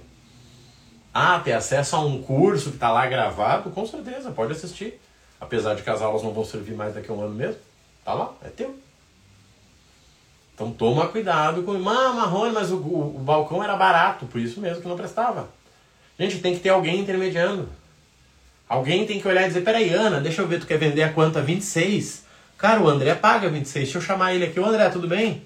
Ah, 1.13 1.39
ter 1.39 1.53
acesso 1.53 1.95
a 1.95 1.99
um 1.99 2.23
curso 2.23 2.71
que 2.71 2.77
está 2.77 2.91
lá 2.91 3.05
gravado? 3.05 3.69
Com 3.69 3.85
certeza, 3.85 4.31
pode 4.31 4.51
assistir. 4.51 4.99
Apesar 5.39 5.75
de 5.75 5.83
que 5.83 5.89
as 5.91 6.01
aulas 6.01 6.23
não 6.23 6.33
vão 6.33 6.43
servir 6.43 6.73
mais 6.73 6.95
daqui 6.95 7.11
a 7.11 7.13
um 7.13 7.21
ano 7.21 7.35
mesmo. 7.35 7.61
Tá 8.03 8.15
lá, 8.15 8.33
é 8.43 8.49
teu. 8.49 8.75
Então 10.55 10.71
toma 10.71 11.07
cuidado 11.07 11.63
com. 11.63 11.73
Ah, 11.73 12.13
Marrone, 12.13 12.53
mas 12.53 12.71
o, 12.71 12.77
o, 12.77 13.17
o 13.17 13.19
balcão 13.19 13.61
era 13.61 13.75
barato, 13.75 14.25
por 14.25 14.39
isso 14.39 14.61
mesmo 14.61 14.81
que 14.81 14.87
não 14.87 14.95
prestava. 14.95 15.49
Gente, 16.17 16.39
tem 16.39 16.53
que 16.53 16.61
ter 16.61 16.69
alguém 16.69 17.01
intermediando. 17.01 17.67
Alguém 18.67 19.05
tem 19.05 19.19
que 19.19 19.27
olhar 19.27 19.43
e 19.43 19.47
dizer, 19.47 19.61
peraí, 19.61 19.93
Ana, 19.93 20.21
deixa 20.21 20.41
eu 20.41 20.47
ver, 20.47 20.59
tu 20.59 20.65
quer 20.65 20.79
vender 20.79 21.03
a 21.03 21.11
quanto? 21.11 21.37
A 21.37 21.41
26? 21.41 22.23
Cara, 22.57 22.81
o 22.81 22.87
André 22.87 23.13
paga 23.13 23.49
26. 23.49 23.83
Deixa 23.83 23.97
eu 23.97 24.01
chamar 24.01 24.33
ele 24.33 24.45
aqui. 24.45 24.59
Ô 24.59 24.65
André, 24.65 24.89
tudo 24.89 25.09
bem? 25.09 25.43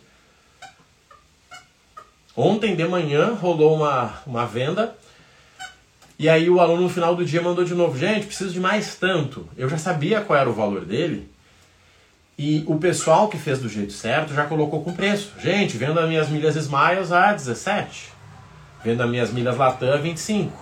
Ontem 2.37 2.75
de 2.75 2.87
manhã 2.87 3.33
rolou 3.33 3.75
uma, 3.75 4.13
uma 4.25 4.45
venda. 4.45 4.95
E 6.19 6.29
aí 6.29 6.49
o 6.49 6.59
aluno 6.59 6.83
no 6.83 6.89
final 6.89 7.15
do 7.15 7.25
dia 7.25 7.41
mandou 7.41 7.65
de 7.65 7.73
novo, 7.73 7.97
gente, 7.97 8.27
preciso 8.27 8.53
de 8.53 8.59
mais 8.59 8.95
tanto. 8.95 9.49
Eu 9.57 9.67
já 9.67 9.77
sabia 9.77 10.21
qual 10.21 10.37
era 10.37 10.49
o 10.49 10.53
valor 10.53 10.85
dele. 10.85 11.29
E 12.41 12.63
o 12.67 12.77
pessoal 12.77 13.27
que 13.27 13.37
fez 13.37 13.59
do 13.59 13.67
jeito 13.67 13.91
certo 13.91 14.33
já 14.33 14.45
colocou 14.45 14.81
com 14.81 14.93
preço. 14.93 15.33
Gente, 15.41 15.75
vendo 15.75 15.99
as 15.99 16.07
minhas 16.07 16.29
milhas 16.29 16.55
Smiles 16.55 17.11
a 17.11 17.33
17. 17.33 18.13
Vendo 18.81 19.03
as 19.03 19.09
minhas 19.09 19.29
milhas 19.29 19.57
Latam 19.57 19.91
a 19.91 19.97
25. 19.97 20.57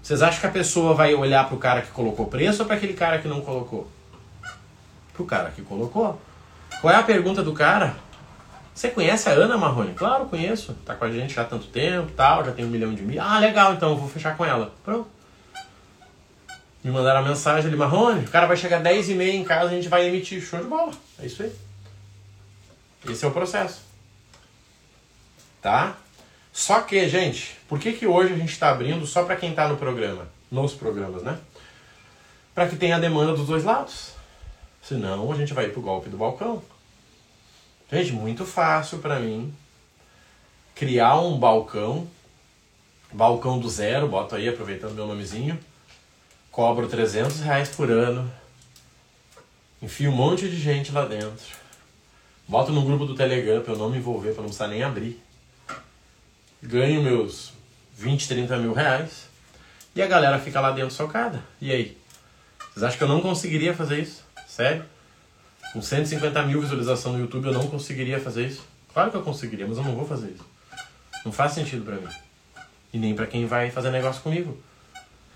Vocês 0.00 0.22
acham 0.22 0.40
que 0.40 0.46
a 0.46 0.50
pessoa 0.50 0.94
vai 0.94 1.14
olhar 1.14 1.48
para 1.48 1.56
o 1.56 1.58
cara 1.58 1.82
que 1.82 1.90
colocou 1.90 2.26
preço 2.26 2.62
ou 2.62 2.66
para 2.68 2.76
aquele 2.76 2.92
cara 2.92 3.18
que 3.18 3.26
não 3.26 3.40
colocou? 3.40 3.90
Para 5.12 5.22
o 5.24 5.26
cara 5.26 5.50
que 5.50 5.62
colocou. 5.62 6.20
Qual 6.80 6.94
é 6.94 6.96
a 6.96 7.02
pergunta 7.02 7.42
do 7.42 7.52
cara? 7.52 7.96
Você 8.72 8.88
conhece 8.88 9.28
a 9.28 9.32
Ana 9.32 9.58
Marrone? 9.58 9.94
Claro, 9.94 10.26
conheço. 10.26 10.74
Tá 10.86 10.94
com 10.94 11.04
a 11.04 11.10
gente 11.10 11.34
já 11.34 11.42
há 11.42 11.44
tanto 11.44 11.66
tempo, 11.66 12.12
tal, 12.12 12.44
já 12.44 12.52
tem 12.52 12.64
um 12.64 12.68
milhão 12.68 12.94
de 12.94 13.02
mil. 13.02 13.20
Ah, 13.20 13.40
legal, 13.40 13.74
então 13.74 13.96
vou 13.96 14.08
fechar 14.08 14.36
com 14.36 14.44
ela. 14.44 14.72
Pronto. 14.84 15.08
Me 16.82 16.90
mandaram 16.90 17.20
a 17.20 17.22
mensagem 17.22 17.68
ali, 17.68 17.76
Marrone, 17.76 18.24
o 18.24 18.30
cara 18.30 18.46
vai 18.46 18.56
chegar 18.56 18.80
10 18.80 19.10
e 19.10 19.14
meia 19.14 19.34
em 19.34 19.44
casa, 19.44 19.70
a 19.70 19.74
gente 19.74 19.88
vai 19.88 20.06
emitir. 20.06 20.42
Show 20.42 20.60
de 20.60 20.66
bola. 20.66 20.92
É 21.20 21.26
isso 21.26 21.42
aí. 21.42 21.52
Esse 23.08 23.24
é 23.24 23.28
o 23.28 23.32
processo. 23.32 23.82
Tá? 25.60 25.96
Só 26.52 26.80
que, 26.80 27.08
gente, 27.08 27.56
por 27.68 27.78
que, 27.78 27.92
que 27.92 28.06
hoje 28.06 28.34
a 28.34 28.36
gente 28.36 28.52
está 28.52 28.70
abrindo 28.70 29.06
só 29.06 29.24
para 29.24 29.36
quem 29.36 29.50
está 29.50 29.68
no 29.68 29.76
programa? 29.76 30.28
Nos 30.50 30.74
programas, 30.74 31.22
né? 31.22 31.38
Para 32.54 32.68
que 32.68 32.76
tenha 32.76 32.96
a 32.96 33.00
demanda 33.00 33.32
dos 33.32 33.46
dois 33.46 33.64
lados. 33.64 34.12
Senão 34.82 35.30
a 35.32 35.36
gente 35.36 35.54
vai 35.54 35.68
pro 35.68 35.80
golpe 35.80 36.10
do 36.10 36.18
balcão. 36.18 36.62
Gente, 37.90 38.12
muito 38.12 38.44
fácil 38.44 38.98
para 38.98 39.20
mim 39.20 39.54
criar 40.74 41.20
um 41.20 41.38
balcão, 41.38 42.08
balcão 43.12 43.58
do 43.58 43.68
zero, 43.68 44.08
boto 44.08 44.34
aí 44.34 44.48
aproveitando 44.48 44.94
meu 44.94 45.06
nomezinho, 45.06 45.58
cobro 46.52 46.86
300 46.86 47.40
reais 47.40 47.70
por 47.70 47.90
ano, 47.90 48.30
enfio 49.80 50.10
um 50.10 50.14
monte 50.14 50.48
de 50.48 50.56
gente 50.56 50.92
lá 50.92 51.06
dentro, 51.06 51.56
boto 52.46 52.70
no 52.70 52.84
grupo 52.84 53.06
do 53.06 53.14
Telegram 53.14 53.62
para 53.62 53.72
eu 53.72 53.78
não 53.78 53.88
me 53.88 53.96
envolver, 53.96 54.32
para 54.32 54.42
não 54.42 54.50
precisar 54.50 54.68
nem 54.68 54.82
abrir, 54.82 55.20
ganho 56.62 57.02
meus 57.02 57.52
20, 57.94 58.28
30 58.28 58.58
mil 58.58 58.74
reais 58.74 59.28
e 59.94 60.02
a 60.02 60.06
galera 60.06 60.38
fica 60.38 60.60
lá 60.60 60.70
dentro 60.72 60.94
socada. 60.94 61.42
E 61.60 61.72
aí? 61.72 61.98
Vocês 62.72 62.84
acham 62.84 62.98
que 62.98 63.04
eu 63.04 63.08
não 63.08 63.20
conseguiria 63.20 63.74
fazer 63.74 64.00
isso? 64.00 64.22
Sério? 64.46 64.84
Com 65.72 65.80
150 65.80 66.42
mil 66.42 66.60
visualizações 66.60 67.14
no 67.14 67.20
YouTube 67.22 67.46
eu 67.46 67.52
não 67.52 67.66
conseguiria 67.66 68.20
fazer 68.20 68.46
isso? 68.46 68.62
Claro 68.92 69.10
que 69.10 69.16
eu 69.16 69.22
conseguiria, 69.22 69.66
mas 69.66 69.78
eu 69.78 69.84
não 69.84 69.94
vou 69.94 70.06
fazer 70.06 70.30
isso. 70.30 70.44
Não 71.24 71.32
faz 71.32 71.52
sentido 71.52 71.82
para 71.82 71.96
mim. 71.96 72.14
E 72.92 72.98
nem 72.98 73.14
para 73.14 73.26
quem 73.26 73.46
vai 73.46 73.70
fazer 73.70 73.90
negócio 73.90 74.20
comigo. 74.20 74.58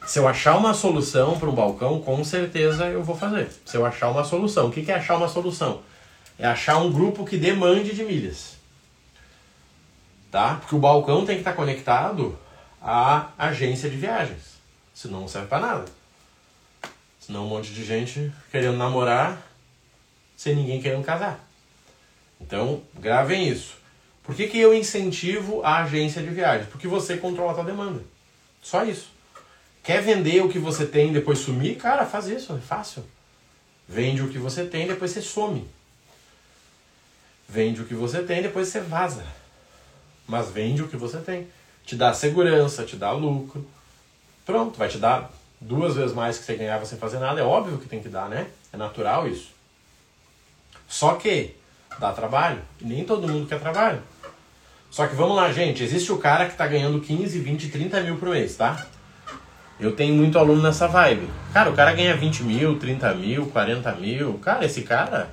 Se 0.07 0.21
eu 0.21 0.29
achar 0.29 0.57
uma 0.57 0.73
solução 0.73 1.37
para 1.37 1.51
um 1.51 1.55
balcão, 1.55 2.01
com 2.01 2.23
certeza 2.23 2.87
eu 2.87 3.03
vou 3.03 3.17
fazer. 3.17 3.51
Se 3.65 3.77
eu 3.77 3.85
achar 3.85 4.09
uma 4.09 4.23
solução. 4.23 4.69
O 4.69 4.73
que 4.73 4.91
é 4.91 4.95
achar 4.95 5.17
uma 5.17 5.29
solução? 5.29 5.83
É 6.39 6.47
achar 6.47 6.79
um 6.79 6.93
grupo 6.93 7.25
que 7.25 7.37
demande 7.37 7.93
de 7.93 8.05
milhas. 8.05 8.55
Tá? 10.31 10.55
Porque 10.55 10.77
o 10.77 10.79
balcão 10.79 11.27
tem 11.27 11.35
que 11.35 11.41
estar 11.41 11.55
conectado 11.55 12.39
à 12.81 13.31
agência 13.37 13.91
de 13.91 13.97
viagens. 13.97 14.57
Senão 14.95 15.23
não 15.23 15.29
serve 15.29 15.49
para 15.49 15.67
nada. 15.67 15.85
Senão 17.19 17.45
um 17.45 17.49
monte 17.49 17.73
de 17.73 17.85
gente 17.85 18.33
querendo 18.53 18.77
namorar 18.77 19.43
sem 20.37 20.55
ninguém 20.55 20.81
querendo 20.81 21.05
casar. 21.05 21.41
Então, 22.41 22.83
gravem 22.95 23.49
isso. 23.49 23.75
Por 24.23 24.37
que, 24.37 24.47
que 24.47 24.59
eu 24.59 24.73
incentivo 24.73 25.63
a 25.65 25.83
agência 25.83 26.23
de 26.23 26.29
viagens? 26.29 26.69
Porque 26.69 26.87
você 26.87 27.17
controla 27.17 27.53
a 27.53 27.55
sua 27.57 27.65
demanda. 27.65 28.03
Só 28.63 28.85
isso. 28.85 29.16
Quer 29.87 30.03
vender 30.03 30.43
o 30.43 30.49
que 30.49 30.59
você 30.59 30.85
tem 30.85 31.11
e 31.11 31.13
depois 31.13 31.39
sumir? 31.39 31.77
Cara, 31.77 32.05
faz 32.05 32.27
isso, 32.27 32.53
é 32.53 32.59
fácil. 32.59 33.05
Vende 33.87 34.21
o 34.21 34.29
que 34.29 34.37
você 34.37 34.65
tem 34.65 34.83
e 34.83 34.89
depois 34.89 35.13
você 35.13 35.23
some. 35.23 35.65
Vende 37.49 37.81
o 37.81 37.85
que 37.85 37.95
você 37.95 38.21
tem 38.25 38.41
e 38.41 38.43
depois 38.43 38.67
você 38.67 38.81
vaza. 38.81 39.25
Mas 40.27 40.51
vende 40.51 40.83
o 40.83 40.89
que 40.89 40.97
você 40.97 41.19
tem. 41.19 41.47
Te 41.85 41.95
dá 41.95 42.13
segurança, 42.13 42.85
te 42.85 42.97
dá 42.97 43.13
lucro. 43.13 43.65
Pronto, 44.45 44.77
vai 44.77 44.89
te 44.89 44.99
dar 44.99 45.31
duas 45.61 45.95
vezes 45.95 46.13
mais 46.13 46.37
que 46.37 46.45
você 46.45 46.57
ganhava 46.57 46.85
sem 46.85 46.99
fazer 46.99 47.21
nada. 47.21 47.41
É 47.41 47.45
óbvio 47.45 47.79
que 47.79 47.87
tem 47.87 48.03
que 48.03 48.09
dar, 48.09 48.29
né? 48.29 48.49
É 48.73 48.77
natural 48.77 49.29
isso. 49.29 49.53
Só 50.89 51.15
que 51.15 51.55
dá 52.01 52.13
trabalho. 52.13 52.61
E 52.81 52.85
nem 52.85 53.05
todo 53.05 53.29
mundo 53.29 53.47
quer 53.47 53.61
trabalho. 53.61 54.03
Só 54.91 55.07
que 55.07 55.15
vamos 55.15 55.37
lá, 55.37 55.53
gente. 55.53 55.85
Existe 55.85 56.11
o 56.11 56.19
cara 56.19 56.47
que 56.47 56.53
está 56.53 56.67
ganhando 56.67 57.01
15, 57.01 57.39
20, 57.39 57.69
30 57.69 58.01
mil 58.01 58.17
por 58.17 58.31
mês, 58.31 58.57
tá? 58.57 58.85
Eu 59.79 59.93
tenho 59.93 60.15
muito 60.15 60.39
aluno 60.39 60.63
nessa 60.63 60.87
vibe. 60.87 61.29
Cara, 61.53 61.71
o 61.71 61.75
cara 61.75 61.93
ganha 61.93 62.17
20 62.17 62.43
mil, 62.45 62.79
30 62.79 63.15
mil, 63.15 63.47
40 63.47 63.93
mil. 63.93 64.39
Cara, 64.39 64.65
esse 64.65 64.83
cara, 64.83 65.29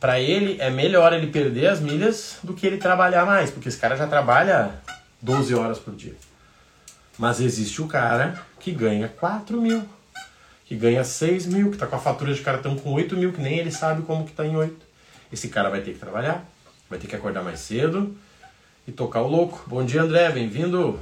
para 0.00 0.18
ele 0.18 0.56
é 0.60 0.70
melhor 0.70 1.12
ele 1.12 1.26
perder 1.26 1.66
as 1.66 1.80
milhas 1.80 2.38
do 2.42 2.54
que 2.54 2.66
ele 2.66 2.78
trabalhar 2.78 3.26
mais, 3.26 3.50
porque 3.50 3.68
esse 3.68 3.76
cara 3.76 3.96
já 3.96 4.06
trabalha 4.06 4.70
12 5.20 5.54
horas 5.54 5.78
por 5.78 5.94
dia. 5.94 6.14
Mas 7.18 7.38
existe 7.38 7.82
o 7.82 7.86
cara 7.86 8.40
que 8.58 8.72
ganha 8.72 9.08
4 9.08 9.60
mil, 9.60 9.86
que 10.64 10.74
ganha 10.74 11.04
6 11.04 11.46
mil, 11.46 11.70
que 11.70 11.76
tá 11.76 11.86
com 11.86 11.96
a 11.96 11.98
fatura 11.98 12.32
de 12.32 12.40
cartão 12.40 12.76
com 12.76 12.92
8 12.92 13.14
mil, 13.14 13.30
que 13.30 13.42
nem 13.42 13.58
ele 13.58 13.70
sabe 13.70 14.02
como 14.02 14.24
que 14.24 14.32
tá 14.32 14.46
em 14.46 14.56
8. 14.56 14.74
Esse 15.30 15.48
cara 15.48 15.68
vai 15.68 15.82
ter 15.82 15.92
que 15.92 15.98
trabalhar, 15.98 16.46
vai 16.88 16.98
ter 16.98 17.06
que 17.06 17.16
acordar 17.16 17.42
mais 17.42 17.60
cedo 17.60 18.16
e 18.88 18.92
tocar 18.92 19.20
o 19.20 19.28
louco. 19.28 19.64
Bom 19.66 19.84
dia, 19.84 20.02
André, 20.02 20.30
bem-vindo. 20.30 20.98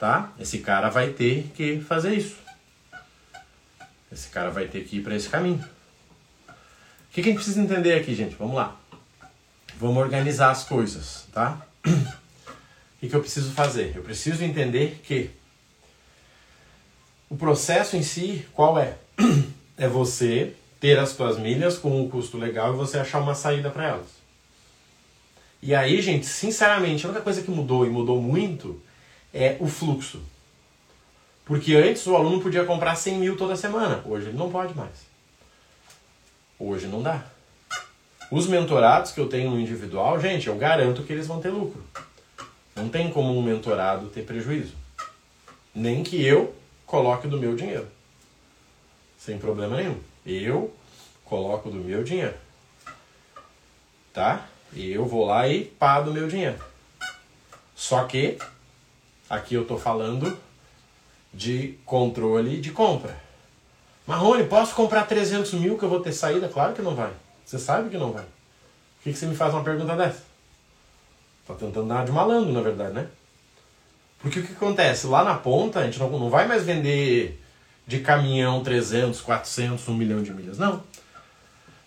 Tá? 0.00 0.32
Esse 0.40 0.60
cara 0.60 0.88
vai 0.88 1.10
ter 1.10 1.50
que 1.54 1.78
fazer 1.82 2.14
isso. 2.14 2.38
Esse 4.10 4.28
cara 4.30 4.50
vai 4.50 4.66
ter 4.66 4.82
que 4.84 4.96
ir 4.96 5.02
para 5.02 5.14
esse 5.14 5.28
caminho. 5.28 5.62
O 6.48 7.12
que, 7.12 7.20
que 7.22 7.28
a 7.28 7.32
gente 7.32 7.34
precisa 7.34 7.60
entender 7.60 7.92
aqui, 7.92 8.14
gente? 8.14 8.34
Vamos 8.34 8.56
lá. 8.56 8.80
Vamos 9.76 9.98
organizar 9.98 10.50
as 10.50 10.64
coisas, 10.64 11.26
tá? 11.32 11.60
O 12.96 13.00
que, 13.00 13.08
que 13.08 13.16
eu 13.16 13.20
preciso 13.20 13.52
fazer? 13.52 13.96
Eu 13.96 14.02
preciso 14.02 14.44
entender 14.44 15.00
que 15.02 15.30
o 17.30 17.36
processo 17.36 17.96
em 17.96 18.02
si, 18.02 18.46
qual 18.52 18.78
é? 18.78 18.98
É 19.78 19.88
você 19.88 20.54
ter 20.78 20.98
as 20.98 21.10
suas 21.10 21.38
milhas 21.38 21.78
com 21.78 21.98
um 21.98 22.10
custo 22.10 22.36
legal 22.36 22.74
e 22.74 22.76
você 22.76 22.98
achar 22.98 23.18
uma 23.20 23.34
saída 23.34 23.70
para 23.70 23.88
elas. 23.88 24.08
E 25.62 25.74
aí, 25.74 26.02
gente, 26.02 26.26
sinceramente, 26.26 27.06
a 27.06 27.08
única 27.08 27.24
coisa 27.24 27.40
que 27.40 27.50
mudou 27.50 27.86
e 27.86 27.88
mudou 27.88 28.20
muito 28.20 28.78
é 29.32 29.56
o 29.60 29.66
fluxo. 29.66 30.20
Porque 31.44 31.74
antes 31.74 32.06
o 32.06 32.14
aluno 32.14 32.40
podia 32.40 32.64
comprar 32.64 32.94
100 32.94 33.18
mil 33.18 33.36
toda 33.36 33.56
semana, 33.56 34.02
hoje 34.04 34.28
ele 34.28 34.38
não 34.38 34.50
pode 34.50 34.74
mais. 34.74 35.10
Hoje 36.58 36.86
não 36.86 37.02
dá. 37.02 37.24
Os 38.30 38.46
mentorados 38.46 39.10
que 39.10 39.20
eu 39.20 39.28
tenho 39.28 39.50
no 39.50 39.58
individual, 39.58 40.20
gente, 40.20 40.46
eu 40.46 40.56
garanto 40.56 41.02
que 41.02 41.12
eles 41.12 41.26
vão 41.26 41.40
ter 41.40 41.50
lucro. 41.50 41.82
Não 42.76 42.88
tem 42.88 43.10
como 43.10 43.36
um 43.36 43.42
mentorado 43.42 44.06
ter 44.08 44.22
prejuízo. 44.22 44.74
Nem 45.74 46.02
que 46.02 46.24
eu 46.24 46.54
coloque 46.86 47.26
do 47.26 47.38
meu 47.38 47.56
dinheiro. 47.56 47.88
Sem 49.18 49.38
problema 49.38 49.76
nenhum. 49.76 49.98
Eu 50.24 50.72
coloco 51.24 51.70
do 51.70 51.78
meu 51.78 52.04
dinheiro. 52.04 52.34
Tá? 54.12 54.46
E 54.72 54.92
eu 54.92 55.04
vou 55.06 55.26
lá 55.26 55.48
e 55.48 55.64
pá 55.64 56.00
do 56.00 56.12
meu 56.12 56.28
dinheiro. 56.28 56.58
Só 57.74 58.04
que 58.04 58.38
aqui 59.30 59.54
eu 59.54 59.64
tô 59.64 59.78
falando 59.78 60.36
de 61.32 61.78
controle 61.86 62.60
de 62.60 62.72
compra. 62.72 63.16
Marrone, 64.04 64.44
posso 64.44 64.74
comprar 64.74 65.06
300 65.06 65.52
mil 65.54 65.78
que 65.78 65.84
eu 65.84 65.88
vou 65.88 66.00
ter 66.00 66.12
saída? 66.12 66.48
Claro 66.48 66.74
que 66.74 66.82
não 66.82 66.96
vai. 66.96 67.12
Você 67.44 67.58
sabe 67.58 67.88
que 67.88 67.96
não 67.96 68.10
vai. 68.10 68.24
Por 68.24 69.04
que, 69.04 69.12
que 69.12 69.18
você 69.18 69.26
me 69.26 69.36
faz 69.36 69.54
uma 69.54 69.62
pergunta 69.62 69.96
dessa? 69.96 70.24
Tá 71.46 71.54
tentando 71.54 71.86
dar 71.86 72.04
de 72.04 72.10
malandro, 72.10 72.52
na 72.52 72.60
verdade, 72.60 72.92
né? 72.92 73.06
Porque 74.18 74.40
o 74.40 74.46
que 74.46 74.52
acontece? 74.52 75.06
Lá 75.06 75.22
na 75.22 75.34
ponta, 75.34 75.78
a 75.78 75.84
gente 75.84 75.98
não, 75.98 76.10
não 76.10 76.28
vai 76.28 76.46
mais 76.46 76.64
vender 76.64 77.40
de 77.86 78.00
caminhão 78.00 78.62
300, 78.62 79.20
400, 79.20 79.88
1 79.88 79.94
milhão 79.94 80.22
de 80.22 80.32
milhas. 80.32 80.58
Não. 80.58 80.82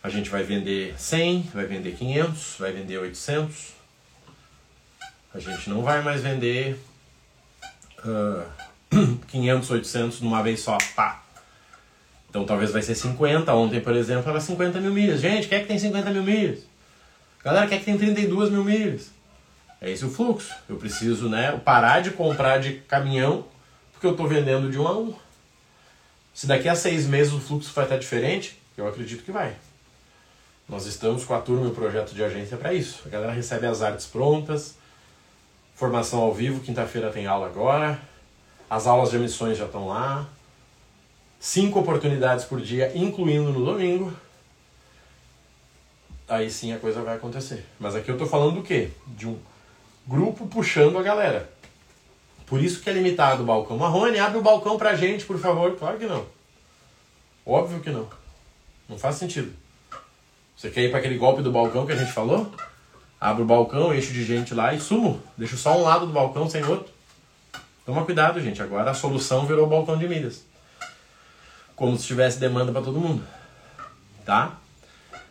A 0.01 0.09
gente 0.09 0.29
vai 0.29 0.43
vender 0.43 0.95
100, 0.97 1.51
vai 1.53 1.65
vender 1.65 1.95
500, 1.95 2.55
vai 2.57 2.71
vender 2.71 2.97
800. 2.97 3.73
A 5.33 5.39
gente 5.39 5.69
não 5.69 5.81
vai 5.81 6.01
mais 6.01 6.21
vender 6.21 6.77
uh, 8.05 9.19
500, 9.27 9.69
800 9.69 10.21
numa 10.21 10.41
vez 10.41 10.61
só. 10.61 10.77
Pá. 10.95 11.23
Então 12.29 12.45
talvez 12.45 12.71
vai 12.71 12.81
ser 12.81 12.95
50. 12.95 13.53
Ontem, 13.53 13.79
por 13.79 13.95
exemplo, 13.95 14.29
era 14.29 14.39
50 14.39 14.79
mil 14.79 14.91
milhas. 14.91 15.21
Gente, 15.21 15.47
quem 15.47 15.57
é 15.57 15.61
que 15.61 15.67
tem 15.67 15.77
50 15.77 16.09
mil 16.11 16.23
milhas? 16.23 16.59
Galera, 17.43 17.67
quem 17.67 17.77
é 17.77 17.79
que 17.79 17.85
tem 17.85 17.97
32 17.97 18.49
mil 18.49 18.63
milhas? 18.63 19.11
É 19.81 19.91
esse 19.91 20.05
o 20.05 20.09
fluxo. 20.09 20.53
Eu 20.69 20.77
preciso 20.77 21.27
né, 21.27 21.51
parar 21.63 22.01
de 22.01 22.11
comprar 22.11 22.59
de 22.59 22.75
caminhão 22.87 23.45
porque 23.91 24.07
eu 24.07 24.11
estou 24.11 24.27
vendendo 24.27 24.71
de 24.71 24.79
um 24.79 24.87
a 24.87 24.97
um. 24.97 25.13
Se 26.33 26.47
daqui 26.47 26.67
a 26.67 26.75
seis 26.75 27.05
meses 27.05 27.31
o 27.31 27.39
fluxo 27.39 27.71
vai 27.73 27.85
estar 27.85 27.97
diferente, 27.97 28.57
eu 28.77 28.87
acredito 28.87 29.23
que 29.23 29.31
vai. 29.31 29.55
Nós 30.67 30.85
estamos 30.85 31.23
com 31.23 31.33
a 31.33 31.39
turma 31.39 31.67
e 31.67 31.69
o 31.69 31.73
projeto 31.73 32.13
de 32.13 32.23
agência 32.23 32.57
para 32.57 32.73
isso. 32.73 33.03
A 33.05 33.09
galera 33.09 33.31
recebe 33.31 33.67
as 33.67 33.81
artes 33.81 34.05
prontas, 34.05 34.75
formação 35.75 36.19
ao 36.19 36.33
vivo, 36.33 36.61
quinta-feira 36.61 37.11
tem 37.11 37.27
aula 37.27 37.47
agora, 37.47 37.99
as 38.69 38.87
aulas 38.87 39.09
de 39.09 39.17
emissões 39.17 39.57
já 39.57 39.65
estão 39.65 39.87
lá, 39.87 40.27
cinco 41.39 41.79
oportunidades 41.79 42.45
por 42.45 42.61
dia, 42.61 42.91
incluindo 42.95 43.51
no 43.51 43.65
domingo. 43.65 44.13
Aí 46.27 46.49
sim 46.49 46.73
a 46.73 46.79
coisa 46.79 47.01
vai 47.01 47.15
acontecer. 47.15 47.65
Mas 47.79 47.95
aqui 47.95 48.09
eu 48.09 48.15
estou 48.15 48.27
falando 48.27 48.55
do 48.55 48.63
quê? 48.63 48.89
De 49.07 49.27
um 49.27 49.37
grupo 50.07 50.47
puxando 50.47 50.97
a 50.97 51.03
galera. 51.03 51.49
Por 52.45 52.61
isso 52.61 52.81
que 52.81 52.89
é 52.89 52.93
limitado 52.93 53.43
o 53.43 53.45
balcão. 53.45 53.77
Marrone, 53.77 54.19
abre 54.19 54.37
o 54.37 54.41
balcão 54.41 54.77
pra 54.77 54.95
gente, 54.95 55.25
por 55.25 55.37
favor. 55.37 55.75
Claro 55.75 55.97
que 55.97 56.05
não. 56.05 56.25
Óbvio 57.45 57.81
que 57.81 57.89
não. 57.89 58.07
Não 58.87 58.97
faz 58.97 59.15
sentido. 59.15 59.53
Você 60.55 60.69
quer 60.69 60.83
ir 60.83 60.89
para 60.89 60.99
aquele 60.99 61.17
golpe 61.17 61.41
do 61.41 61.51
balcão 61.51 61.85
que 61.85 61.91
a 61.91 61.95
gente 61.95 62.11
falou? 62.11 62.51
Abre 63.23 63.41
o 63.41 63.45
balcão, 63.45 63.95
enche 63.95 64.11
de 64.11 64.25
gente 64.25 64.53
lá 64.53 64.73
e 64.73 64.81
sumo. 64.81 65.23
Deixa 65.37 65.55
só 65.55 65.79
um 65.79 65.81
lado 65.81 66.05
do 66.05 66.11
balcão 66.11 66.49
sem 66.49 66.61
outro. 66.65 66.91
Toma 67.85 68.03
cuidado, 68.03 68.41
gente. 68.41 68.61
Agora 68.61 68.91
a 68.91 68.93
solução 68.93 69.45
virou 69.45 69.65
o 69.65 69.69
balcão 69.69 69.97
de 69.97 70.05
milhas. 70.09 70.43
Como 71.73 71.97
se 71.97 72.05
tivesse 72.05 72.37
demanda 72.37 72.73
para 72.73 72.81
todo 72.81 72.99
mundo. 72.99 73.23
Tá? 74.25 74.57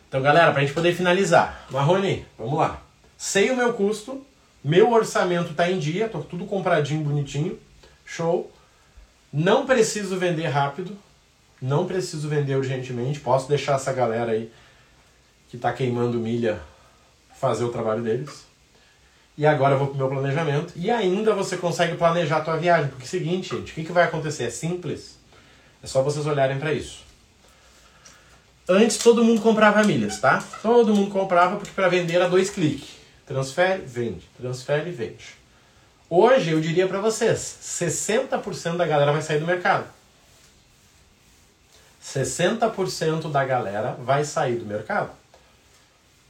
Então, 0.09 0.23
galera, 0.23 0.49
para 0.49 0.61
a 0.61 0.65
gente 0.65 0.73
poder 0.73 0.95
finalizar, 0.95 1.67
Marrone, 1.69 2.25
vamos 2.35 2.57
lá. 2.57 2.81
Sei 3.15 3.51
o 3.51 3.55
meu 3.55 3.71
custo, 3.73 4.25
meu 4.63 4.91
orçamento 4.91 5.51
está 5.51 5.69
em 5.69 5.77
dia, 5.77 6.09
tô 6.09 6.21
tudo 6.21 6.47
compradinho, 6.47 7.03
bonitinho, 7.03 7.59
show. 8.03 8.51
Não 9.31 9.67
preciso 9.67 10.17
vender 10.17 10.47
rápido, 10.47 10.97
não 11.61 11.85
preciso 11.85 12.27
vender 12.27 12.55
urgentemente, 12.55 13.19
posso 13.19 13.47
deixar 13.47 13.75
essa 13.75 13.93
galera 13.93 14.31
aí 14.31 14.51
que 15.47 15.57
está 15.57 15.71
queimando 15.71 16.17
milha 16.17 16.59
fazer 17.43 17.65
o 17.65 17.69
trabalho 17.69 18.01
deles. 18.01 18.45
E 19.37 19.45
agora 19.45 19.73
eu 19.73 19.79
vou 19.79 19.87
pro 19.87 19.97
meu 19.97 20.07
planejamento. 20.07 20.71
E 20.77 20.89
ainda 20.89 21.33
você 21.33 21.57
consegue 21.57 21.97
planejar 21.97 22.37
a 22.37 22.41
tua 22.41 22.55
viagem. 22.55 22.87
Porque 22.87 23.03
é 23.03 23.05
o 23.05 23.09
seguinte, 23.09 23.49
gente, 23.49 23.71
o 23.73 23.75
que, 23.75 23.83
que 23.83 23.91
vai 23.91 24.05
acontecer? 24.05 24.45
É 24.45 24.49
simples. 24.49 25.17
É 25.83 25.87
só 25.87 26.01
vocês 26.01 26.25
olharem 26.25 26.57
para 26.57 26.71
isso. 26.71 27.03
Antes 28.69 28.97
todo 28.97 29.25
mundo 29.25 29.41
comprava 29.41 29.83
milhas, 29.83 30.21
tá? 30.21 30.41
Todo 30.61 30.95
mundo 30.95 31.11
comprava 31.11 31.57
porque 31.57 31.71
para 31.71 31.89
vender 31.89 32.15
era 32.15 32.29
dois 32.29 32.49
cliques. 32.49 32.91
Transfere, 33.25 33.83
vende. 33.85 34.23
Transfere, 34.39 34.89
vende. 34.91 35.35
Hoje 36.09 36.51
eu 36.51 36.61
diria 36.61 36.87
para 36.87 37.01
vocês, 37.01 37.57
60% 37.61 38.77
da 38.77 38.85
galera 38.85 39.11
vai 39.11 39.21
sair 39.21 39.39
do 39.39 39.47
mercado. 39.47 39.85
60% 42.05 43.31
da 43.31 43.43
galera 43.43 43.97
vai 43.99 44.23
sair 44.23 44.55
do 44.57 44.65
mercado. 44.65 45.09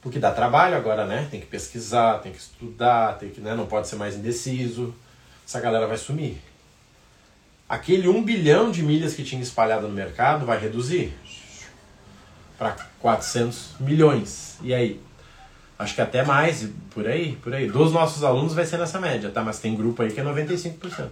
Porque 0.04 0.18
dá 0.18 0.30
trabalho 0.30 0.76
agora, 0.76 1.06
né? 1.06 1.26
Tem 1.30 1.40
que 1.40 1.46
pesquisar, 1.46 2.18
tem 2.18 2.30
que 2.30 2.38
estudar, 2.38 3.16
tem 3.18 3.30
que, 3.30 3.40
né? 3.40 3.54
não 3.54 3.64
pode 3.64 3.88
ser 3.88 3.96
mais 3.96 4.14
indeciso. 4.14 4.94
Essa 5.46 5.58
galera 5.58 5.86
vai 5.86 5.96
sumir. 5.96 6.36
Aquele 7.66 8.06
1 8.06 8.22
bilhão 8.22 8.70
de 8.70 8.82
milhas 8.82 9.14
que 9.14 9.24
tinha 9.24 9.40
espalhado 9.40 9.88
no 9.88 9.94
mercado 9.94 10.44
vai 10.44 10.60
reduzir 10.60 11.16
para 12.58 12.76
400 13.00 13.76
milhões. 13.80 14.58
E 14.60 14.74
aí? 14.74 15.00
Acho 15.78 15.94
que 15.94 16.02
até 16.02 16.22
mais, 16.22 16.68
por 16.90 17.08
aí, 17.08 17.36
por 17.36 17.54
aí. 17.54 17.66
Dos 17.66 17.90
nossos 17.90 18.22
alunos 18.22 18.52
vai 18.52 18.66
ser 18.66 18.76
nessa 18.76 19.00
média, 19.00 19.30
tá? 19.30 19.42
Mas 19.42 19.58
tem 19.58 19.74
grupo 19.74 20.02
aí 20.02 20.12
que 20.12 20.20
é 20.20 20.22
95%. 20.22 21.08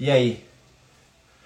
E 0.00 0.10
aí? 0.10 0.42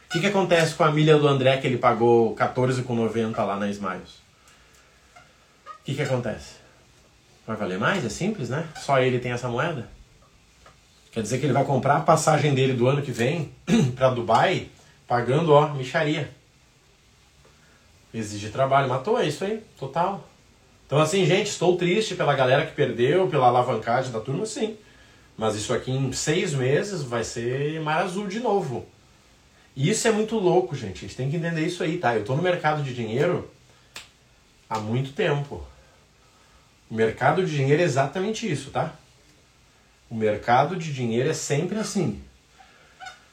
O 0.06 0.12
que, 0.12 0.20
que 0.20 0.28
acontece 0.28 0.76
com 0.76 0.84
a 0.84 0.92
milha 0.92 1.18
do 1.18 1.26
André 1.26 1.56
que 1.56 1.66
ele 1.66 1.76
pagou 1.76 2.36
14,90 2.36 3.36
lá 3.44 3.56
na 3.56 3.68
Smiles? 3.68 4.27
Que, 5.88 5.94
que 5.94 6.02
acontece? 6.02 6.56
Vai 7.46 7.56
valer 7.56 7.78
mais? 7.78 8.04
É 8.04 8.10
simples, 8.10 8.50
né? 8.50 8.68
Só 8.76 9.00
ele 9.00 9.18
tem 9.18 9.32
essa 9.32 9.48
moeda? 9.48 9.88
Quer 11.10 11.22
dizer 11.22 11.38
que 11.38 11.46
ele 11.46 11.54
vai 11.54 11.64
comprar 11.64 11.96
a 11.96 12.00
passagem 12.00 12.54
dele 12.54 12.74
do 12.74 12.86
ano 12.86 13.00
que 13.00 13.10
vem 13.10 13.50
para 13.96 14.10
Dubai 14.10 14.68
pagando, 15.06 15.54
ó, 15.54 15.72
micharia. 15.72 16.30
Exige 18.12 18.50
trabalho. 18.50 18.86
Matou, 18.86 19.18
é 19.18 19.26
isso 19.26 19.44
aí, 19.44 19.62
total. 19.78 20.28
Então, 20.86 21.00
assim, 21.00 21.24
gente, 21.24 21.46
estou 21.46 21.74
triste 21.78 22.14
pela 22.14 22.34
galera 22.34 22.66
que 22.66 22.74
perdeu, 22.74 23.26
pela 23.28 23.46
alavancagem 23.46 24.12
da 24.12 24.20
turma, 24.20 24.44
sim. 24.44 24.76
Mas 25.38 25.54
isso 25.54 25.72
aqui 25.72 25.90
em 25.90 26.12
seis 26.12 26.52
meses 26.52 27.02
vai 27.02 27.24
ser 27.24 27.80
mar 27.80 28.02
azul 28.02 28.26
de 28.26 28.40
novo. 28.40 28.86
E 29.74 29.88
isso 29.88 30.06
é 30.06 30.10
muito 30.10 30.36
louco, 30.36 30.76
gente. 30.76 30.98
A 30.98 31.08
gente 31.08 31.16
tem 31.16 31.30
que 31.30 31.36
entender 31.36 31.64
isso 31.64 31.82
aí, 31.82 31.96
tá? 31.96 32.14
Eu 32.14 32.20
estou 32.20 32.36
no 32.36 32.42
mercado 32.42 32.82
de 32.82 32.92
dinheiro 32.92 33.50
há 34.68 34.78
muito 34.78 35.12
tempo. 35.12 35.66
O 36.90 36.94
mercado 36.94 37.44
de 37.44 37.54
dinheiro 37.54 37.82
é 37.82 37.84
exatamente 37.84 38.50
isso, 38.50 38.70
tá? 38.70 38.94
O 40.08 40.14
mercado 40.14 40.76
de 40.76 40.92
dinheiro 40.92 41.28
é 41.28 41.34
sempre 41.34 41.78
assim. 41.78 42.22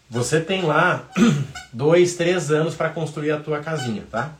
Você 0.09 0.41
tem 0.41 0.61
lá 0.61 1.07
dois, 1.71 2.15
três 2.15 2.51
anos 2.51 2.75
para 2.75 2.89
construir 2.89 3.31
a 3.31 3.39
tua 3.39 3.61
casinha, 3.61 4.03
tá? 4.11 4.33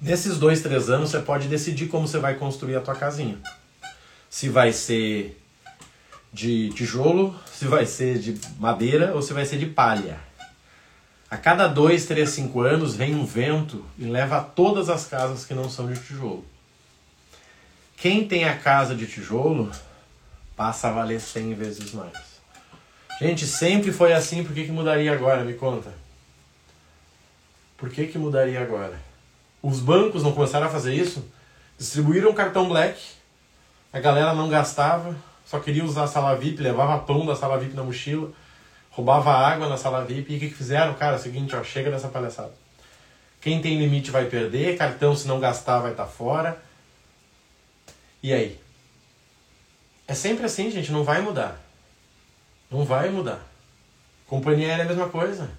Nesses 0.00 0.38
dois, 0.38 0.60
três 0.60 0.90
anos 0.90 1.10
você 1.10 1.20
pode 1.20 1.48
decidir 1.48 1.86
como 1.86 2.06
você 2.06 2.18
vai 2.18 2.34
construir 2.34 2.76
a 2.76 2.80
tua 2.80 2.94
casinha. 2.94 3.38
Se 4.28 4.48
vai 4.48 4.72
ser 4.72 5.40
de 6.32 6.68
tijolo, 6.70 7.34
se 7.50 7.66
vai 7.66 7.86
ser 7.86 8.18
de 8.18 8.38
madeira 8.58 9.14
ou 9.14 9.22
se 9.22 9.32
vai 9.32 9.46
ser 9.46 9.58
de 9.58 9.66
palha. 9.66 10.18
A 11.30 11.36
cada 11.36 11.66
dois, 11.66 12.04
três, 12.04 12.30
cinco 12.30 12.60
anos 12.60 12.94
vem 12.94 13.14
um 13.14 13.24
vento 13.24 13.84
e 13.98 14.04
leva 14.04 14.42
todas 14.42 14.90
as 14.90 15.06
casas 15.06 15.44
que 15.44 15.54
não 15.54 15.70
são 15.70 15.90
de 15.90 15.98
tijolo. 15.98 16.44
Quem 17.96 18.28
tem 18.28 18.44
a 18.44 18.56
casa 18.56 18.94
de 18.94 19.06
tijolo 19.06 19.70
passa 20.54 20.88
a 20.88 20.92
valer 20.92 21.20
100 21.20 21.54
vezes 21.54 21.92
mais. 21.92 22.36
Gente, 23.18 23.46
sempre 23.46 23.90
foi 23.90 24.12
assim, 24.12 24.44
por 24.44 24.52
que, 24.52 24.64
que 24.64 24.72
mudaria 24.72 25.12
agora? 25.12 25.42
Me 25.42 25.54
conta. 25.54 25.92
Por 27.76 27.88
que, 27.88 28.06
que 28.06 28.18
mudaria 28.18 28.60
agora? 28.60 29.00
Os 29.62 29.80
bancos 29.80 30.22
não 30.22 30.32
começaram 30.32 30.66
a 30.66 30.70
fazer 30.70 30.94
isso? 30.94 31.24
Distribuíram 31.78 32.32
cartão 32.34 32.68
black, 32.68 33.00
a 33.92 33.98
galera 33.98 34.34
não 34.34 34.48
gastava, 34.48 35.16
só 35.46 35.58
queria 35.58 35.84
usar 35.84 36.04
a 36.04 36.06
sala 36.06 36.36
VIP, 36.36 36.62
levava 36.62 36.98
pão 36.98 37.24
da 37.24 37.34
sala 37.34 37.58
VIP 37.58 37.74
na 37.74 37.82
mochila, 37.82 38.30
roubava 38.90 39.30
água 39.30 39.68
na 39.68 39.76
sala 39.76 40.04
VIP. 40.04 40.32
E 40.32 40.36
o 40.36 40.40
que, 40.40 40.48
que 40.48 40.54
fizeram? 40.54 40.94
Cara, 40.94 41.16
é 41.16 41.18
o 41.18 41.22
seguinte, 41.22 41.56
ó, 41.56 41.62
chega 41.62 41.90
dessa 41.90 42.08
palhaçada. 42.08 42.52
Quem 43.40 43.60
tem 43.60 43.78
limite 43.78 44.10
vai 44.10 44.24
perder, 44.26 44.76
cartão 44.76 45.14
se 45.14 45.28
não 45.28 45.38
gastar 45.38 45.80
vai 45.80 45.92
estar 45.92 46.04
tá 46.04 46.10
fora. 46.10 46.65
E 48.22 48.32
aí? 48.32 48.58
É 50.08 50.14
sempre 50.14 50.46
assim, 50.46 50.70
gente, 50.70 50.92
não 50.92 51.04
vai 51.04 51.20
mudar. 51.20 51.60
Não 52.70 52.84
vai 52.84 53.10
mudar. 53.10 53.40
Companhia 54.26 54.68
aérea 54.68 54.82
é 54.82 54.84
a 54.84 54.88
mesma 54.88 55.08
coisa. 55.08 55.50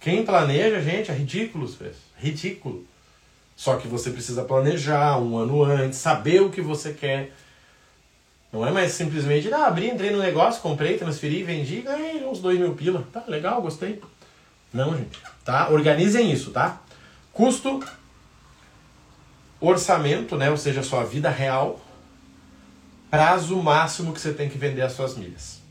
Quem 0.00 0.24
planeja, 0.24 0.80
gente, 0.80 1.10
é 1.10 1.14
ridículo. 1.14 1.72
Ridículo. 2.16 2.86
Só 3.56 3.76
que 3.76 3.88
você 3.88 4.10
precisa 4.10 4.44
planejar 4.44 5.18
um 5.18 5.36
ano 5.38 5.64
antes, 5.64 5.98
saber 5.98 6.42
o 6.42 6.50
que 6.50 6.60
você 6.60 6.92
quer. 6.92 7.32
Não 8.52 8.66
é 8.66 8.70
mais 8.70 8.92
simplesmente, 8.92 9.52
ah, 9.52 9.66
abri, 9.66 9.88
entrei 9.88 10.10
no 10.10 10.18
negócio, 10.18 10.62
comprei, 10.62 10.98
transferi, 10.98 11.42
vendi, 11.42 11.80
ganhei 11.80 12.24
uns 12.24 12.40
dois 12.40 12.58
mil 12.58 12.74
pila. 12.74 13.06
Tá, 13.12 13.24
legal, 13.26 13.60
gostei. 13.62 14.00
Não, 14.72 14.96
gente. 14.96 15.18
Tá? 15.44 15.70
Organizem 15.70 16.30
isso, 16.30 16.50
tá? 16.50 16.80
Custo, 17.32 17.82
orçamento, 19.60 20.36
né? 20.36 20.50
Ou 20.50 20.56
seja, 20.56 20.82
sua 20.82 21.04
vida 21.04 21.30
real 21.30 21.80
prazo 23.16 23.56
máximo 23.56 24.12
que 24.12 24.20
você 24.20 24.34
tem 24.34 24.46
que 24.46 24.58
vender 24.58 24.82
as 24.82 24.92
suas 24.92 25.16
milhas. 25.16 25.62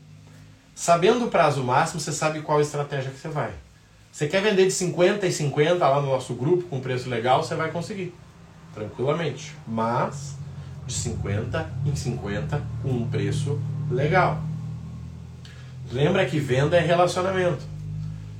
Sabendo 0.74 1.26
o 1.26 1.30
prazo 1.30 1.62
máximo, 1.62 2.00
você 2.00 2.10
sabe 2.10 2.42
qual 2.42 2.60
estratégia 2.60 3.08
que 3.08 3.20
você 3.20 3.28
vai. 3.28 3.52
Você 4.10 4.26
quer 4.26 4.42
vender 4.42 4.64
de 4.64 4.72
50 4.72 5.24
e 5.24 5.32
50 5.32 5.88
lá 5.88 6.00
no 6.00 6.08
nosso 6.08 6.34
grupo 6.34 6.64
com 6.64 6.80
preço 6.80 7.08
legal, 7.08 7.44
você 7.44 7.54
vai 7.54 7.70
conseguir. 7.70 8.12
Tranquilamente. 8.74 9.54
Mas 9.64 10.34
de 10.88 10.92
50 10.92 11.70
em 11.86 11.94
50 11.94 12.60
com 12.82 12.88
um 12.88 13.08
preço 13.08 13.60
legal. 13.92 14.42
Lembra 15.92 16.26
que 16.26 16.40
venda 16.40 16.76
é 16.76 16.80
relacionamento. 16.80 17.64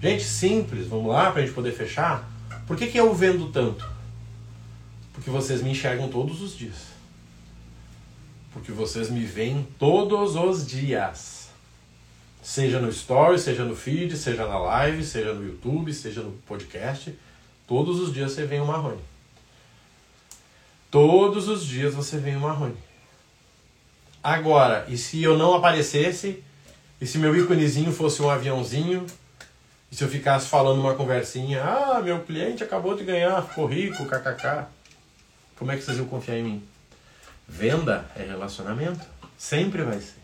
Gente, 0.03 0.25
simples, 0.25 0.88
vamos 0.88 1.12
lá 1.12 1.31
para 1.31 1.42
a 1.42 1.45
gente 1.45 1.55
poder 1.55 1.71
fechar. 1.71 2.29
Por 2.66 2.77
que, 2.77 2.88
que 2.88 2.99
eu 2.99 3.14
vendo 3.14 3.53
tanto? 3.53 3.88
Porque 5.12 5.31
vocês 5.31 5.62
me 5.62 5.71
enxergam 5.71 6.09
todos 6.09 6.42
os 6.42 6.57
dias 6.57 6.96
porque 8.57 8.73
vocês 8.73 9.11
me 9.11 9.23
veem 9.23 9.69
todos 9.79 10.35
os 10.35 10.66
dias. 10.66 11.51
Seja 12.42 12.81
no 12.81 12.88
story, 12.88 13.38
seja 13.38 13.66
no 13.66 13.77
feed, 13.77 14.16
seja 14.16 14.47
na 14.47 14.57
live, 14.57 15.05
seja 15.05 15.35
no 15.35 15.47
YouTube, 15.47 15.92
seja 15.92 16.23
no 16.23 16.33
podcast. 16.47 17.14
Todos 17.66 18.01
os 18.01 18.14
dias 18.14 18.33
você 18.33 18.47
vem 18.47 18.62
um 18.62 18.64
Marrone. 18.64 19.03
Todos 20.90 21.49
os 21.49 21.66
dias 21.66 21.92
você 21.92 22.16
vem 22.16 22.35
um 22.35 22.40
Marrone. 22.40 22.79
Agora, 24.25 24.87
e 24.88 24.97
se 24.97 25.23
eu 25.23 25.37
não 25.37 25.55
aparecesse? 25.55 26.42
E 26.99 27.07
se 27.07 27.19
meu 27.19 27.37
íconezinho 27.37 27.92
fosse 27.92 28.23
um 28.23 28.31
aviãozinho? 28.31 29.05
E 29.92 29.97
se 29.97 30.03
eu 30.03 30.09
ficasse 30.09 30.49
falando 30.49 30.81
uma 30.81 30.95
conversinha? 30.95 31.62
Ah, 31.62 32.01
meu 32.01 32.21
cliente 32.21 32.64
acabou 32.64 32.97
de 32.97 33.05
ganhar, 33.05 33.42
ficou 33.42 33.66
rico, 33.66 34.07
kkk. 34.07 34.64
Como 35.59 35.71
é 35.71 35.77
que 35.77 35.83
vocês 35.83 35.99
iam 35.99 36.07
confiar 36.07 36.38
em 36.38 36.42
mim? 36.42 36.76
Venda 37.49 38.05
é 38.17 38.23
relacionamento. 38.23 39.05
Sempre 39.39 39.83
vai 39.83 40.01
ser. 40.01 40.17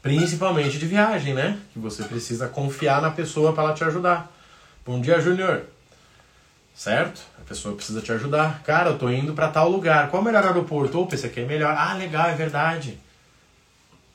Principalmente 0.00 0.78
de 0.78 0.86
viagem, 0.86 1.34
né? 1.34 1.58
Que 1.72 1.78
você 1.78 2.04
precisa 2.04 2.48
confiar 2.48 3.00
na 3.00 3.10
pessoa 3.10 3.52
para 3.52 3.64
ela 3.64 3.74
te 3.74 3.84
ajudar. 3.84 4.30
Bom 4.84 5.00
dia, 5.00 5.20
Júnior. 5.20 5.64
Certo? 6.74 7.22
A 7.40 7.44
pessoa 7.44 7.74
precisa 7.76 8.00
te 8.00 8.10
ajudar. 8.12 8.62
Cara, 8.64 8.90
eu 8.90 8.98
tô 8.98 9.10
indo 9.10 9.32
para 9.32 9.48
tal 9.48 9.68
lugar. 9.68 10.10
Qual 10.10 10.20
é 10.20 10.22
o 10.22 10.24
melhor 10.24 10.44
aeroporto? 10.44 11.00
Opa, 11.00 11.14
esse 11.14 11.26
aqui 11.26 11.40
é 11.40 11.44
melhor. 11.44 11.74
Ah, 11.76 11.94
legal, 11.94 12.28
é 12.28 12.34
verdade. 12.34 12.98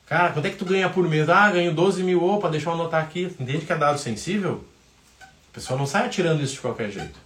Cara, 0.06 0.32
quanto 0.32 0.46
é 0.46 0.50
que 0.50 0.56
tu 0.56 0.64
ganha 0.64 0.88
por 0.88 1.06
mês? 1.08 1.28
Ah, 1.28 1.50
ganho 1.50 1.74
12 1.74 2.02
mil. 2.02 2.22
Opa, 2.22 2.48
deixa 2.48 2.68
eu 2.68 2.74
anotar 2.74 3.02
aqui. 3.02 3.34
Entende 3.38 3.64
que 3.64 3.72
é 3.72 3.76
dado 3.76 3.98
sensível? 3.98 4.64
A 5.20 5.54
pessoa 5.54 5.78
não 5.78 5.86
sai 5.86 6.06
atirando 6.06 6.42
isso 6.42 6.54
de 6.54 6.60
qualquer 6.60 6.90
jeito. 6.90 7.18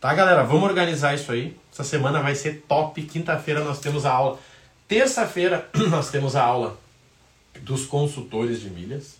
Tá, 0.00 0.14
galera? 0.14 0.44
Vamos 0.44 0.68
organizar 0.68 1.12
isso 1.16 1.32
aí. 1.32 1.56
Essa 1.72 1.82
semana 1.82 2.20
vai 2.20 2.32
ser 2.36 2.64
top. 2.68 3.02
Quinta-feira 3.02 3.64
nós 3.64 3.80
temos 3.80 4.06
a 4.06 4.12
aula. 4.12 4.38
Terça-feira 4.86 5.68
nós 5.90 6.08
temos 6.08 6.36
a 6.36 6.44
aula 6.44 6.78
dos 7.62 7.84
consultores 7.84 8.60
de 8.60 8.70
milhas. 8.70 9.16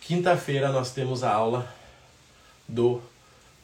Quinta-feira 0.00 0.72
nós 0.72 0.90
temos 0.90 1.22
a 1.22 1.32
aula 1.32 1.72
do 2.66 3.00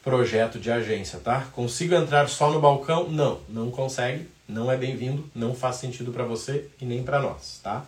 projeto 0.05 0.61
de 0.61 0.71
agência, 0.71 1.19
tá? 1.19 1.49
Consigo 1.53 1.97
entrar 1.97 2.29
só 2.29 2.53
no 2.53 2.61
balcão? 2.61 3.11
Não, 3.11 3.41
não 3.49 3.69
consegue, 3.69 4.29
não 4.49 4.71
é 4.71 4.77
bem-vindo, 4.77 5.29
não 5.35 5.53
faz 5.53 5.77
sentido 5.77 6.13
para 6.13 6.25
você 6.25 6.69
e 6.81 6.85
nem 6.85 7.03
para 7.03 7.21
nós, 7.21 7.59
tá? 7.61 7.85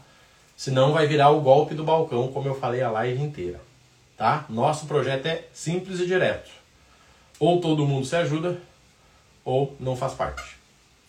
Senão 0.57 0.93
vai 0.93 1.07
virar 1.07 1.31
o 1.31 1.41
golpe 1.41 1.77
do 1.77 1.85
balcão, 1.85 2.29
como 2.33 2.49
eu 2.49 2.59
falei 2.59 2.83
a 2.83 2.91
live 2.91 3.23
inteira, 3.23 3.61
tá? 4.17 4.45
Nosso 4.49 4.87
projeto 4.87 5.27
é 5.27 5.45
simples 5.53 6.01
e 6.01 6.07
direto. 6.07 6.62
Ou 7.43 7.61
todo 7.61 7.85
mundo 7.85 8.07
se 8.07 8.15
ajuda, 8.15 8.57
ou 9.45 9.77
não 9.81 9.97
faz 9.97 10.13
parte, 10.13 10.45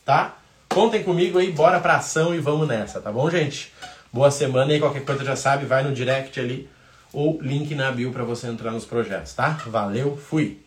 tá? 0.03 0.35
Contem 0.67 1.03
comigo 1.03 1.37
aí, 1.37 1.51
bora 1.51 1.79
pra 1.79 1.97
ação 1.97 2.33
e 2.33 2.39
vamos 2.39 2.67
nessa, 2.67 2.99
tá 2.99 3.11
bom, 3.11 3.29
gente? 3.29 3.71
Boa 4.11 4.31
semana 4.31 4.73
e 4.73 4.79
qualquer 4.79 5.05
coisa 5.05 5.23
já 5.23 5.35
sabe, 5.35 5.67
vai 5.67 5.83
no 5.83 5.93
direct 5.93 6.39
ali 6.39 6.67
ou 7.13 7.39
link 7.39 7.75
na 7.75 7.91
bio 7.91 8.11
para 8.11 8.23
você 8.23 8.47
entrar 8.47 8.71
nos 8.71 8.83
projetos, 8.83 9.35
tá? 9.35 9.49
Valeu, 9.67 10.17
fui! 10.17 10.62